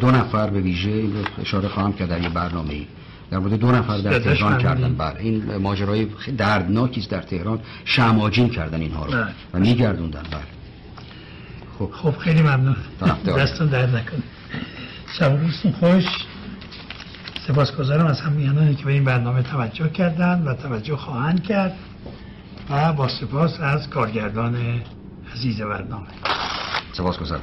[0.00, 1.02] دو نفر به ویژه
[1.40, 2.86] اشاره خواهم کرد در یه برنامه ای
[3.30, 4.94] در مورد دو نفر در تهران کردن.
[4.94, 6.06] بله این ماجرای
[6.38, 7.60] دردناکی در تهران.
[7.84, 9.26] شماجین کردن اینها رو بله.
[9.54, 10.22] و میگردوندن.
[10.30, 10.40] بله.
[11.78, 11.90] خب.
[11.92, 12.76] خب خیلی ممنون.
[13.26, 14.22] دستون درد نکنه.
[15.18, 16.04] شب روزتون خوش.
[17.46, 21.76] سپاسگزارم از همیانانی که به این برنامه توجه کردند و توجه خواهند کرد.
[22.70, 24.82] با سپاس از کارگردان
[25.34, 26.06] عزیز برنامه.
[26.92, 27.42] سپاسگزارم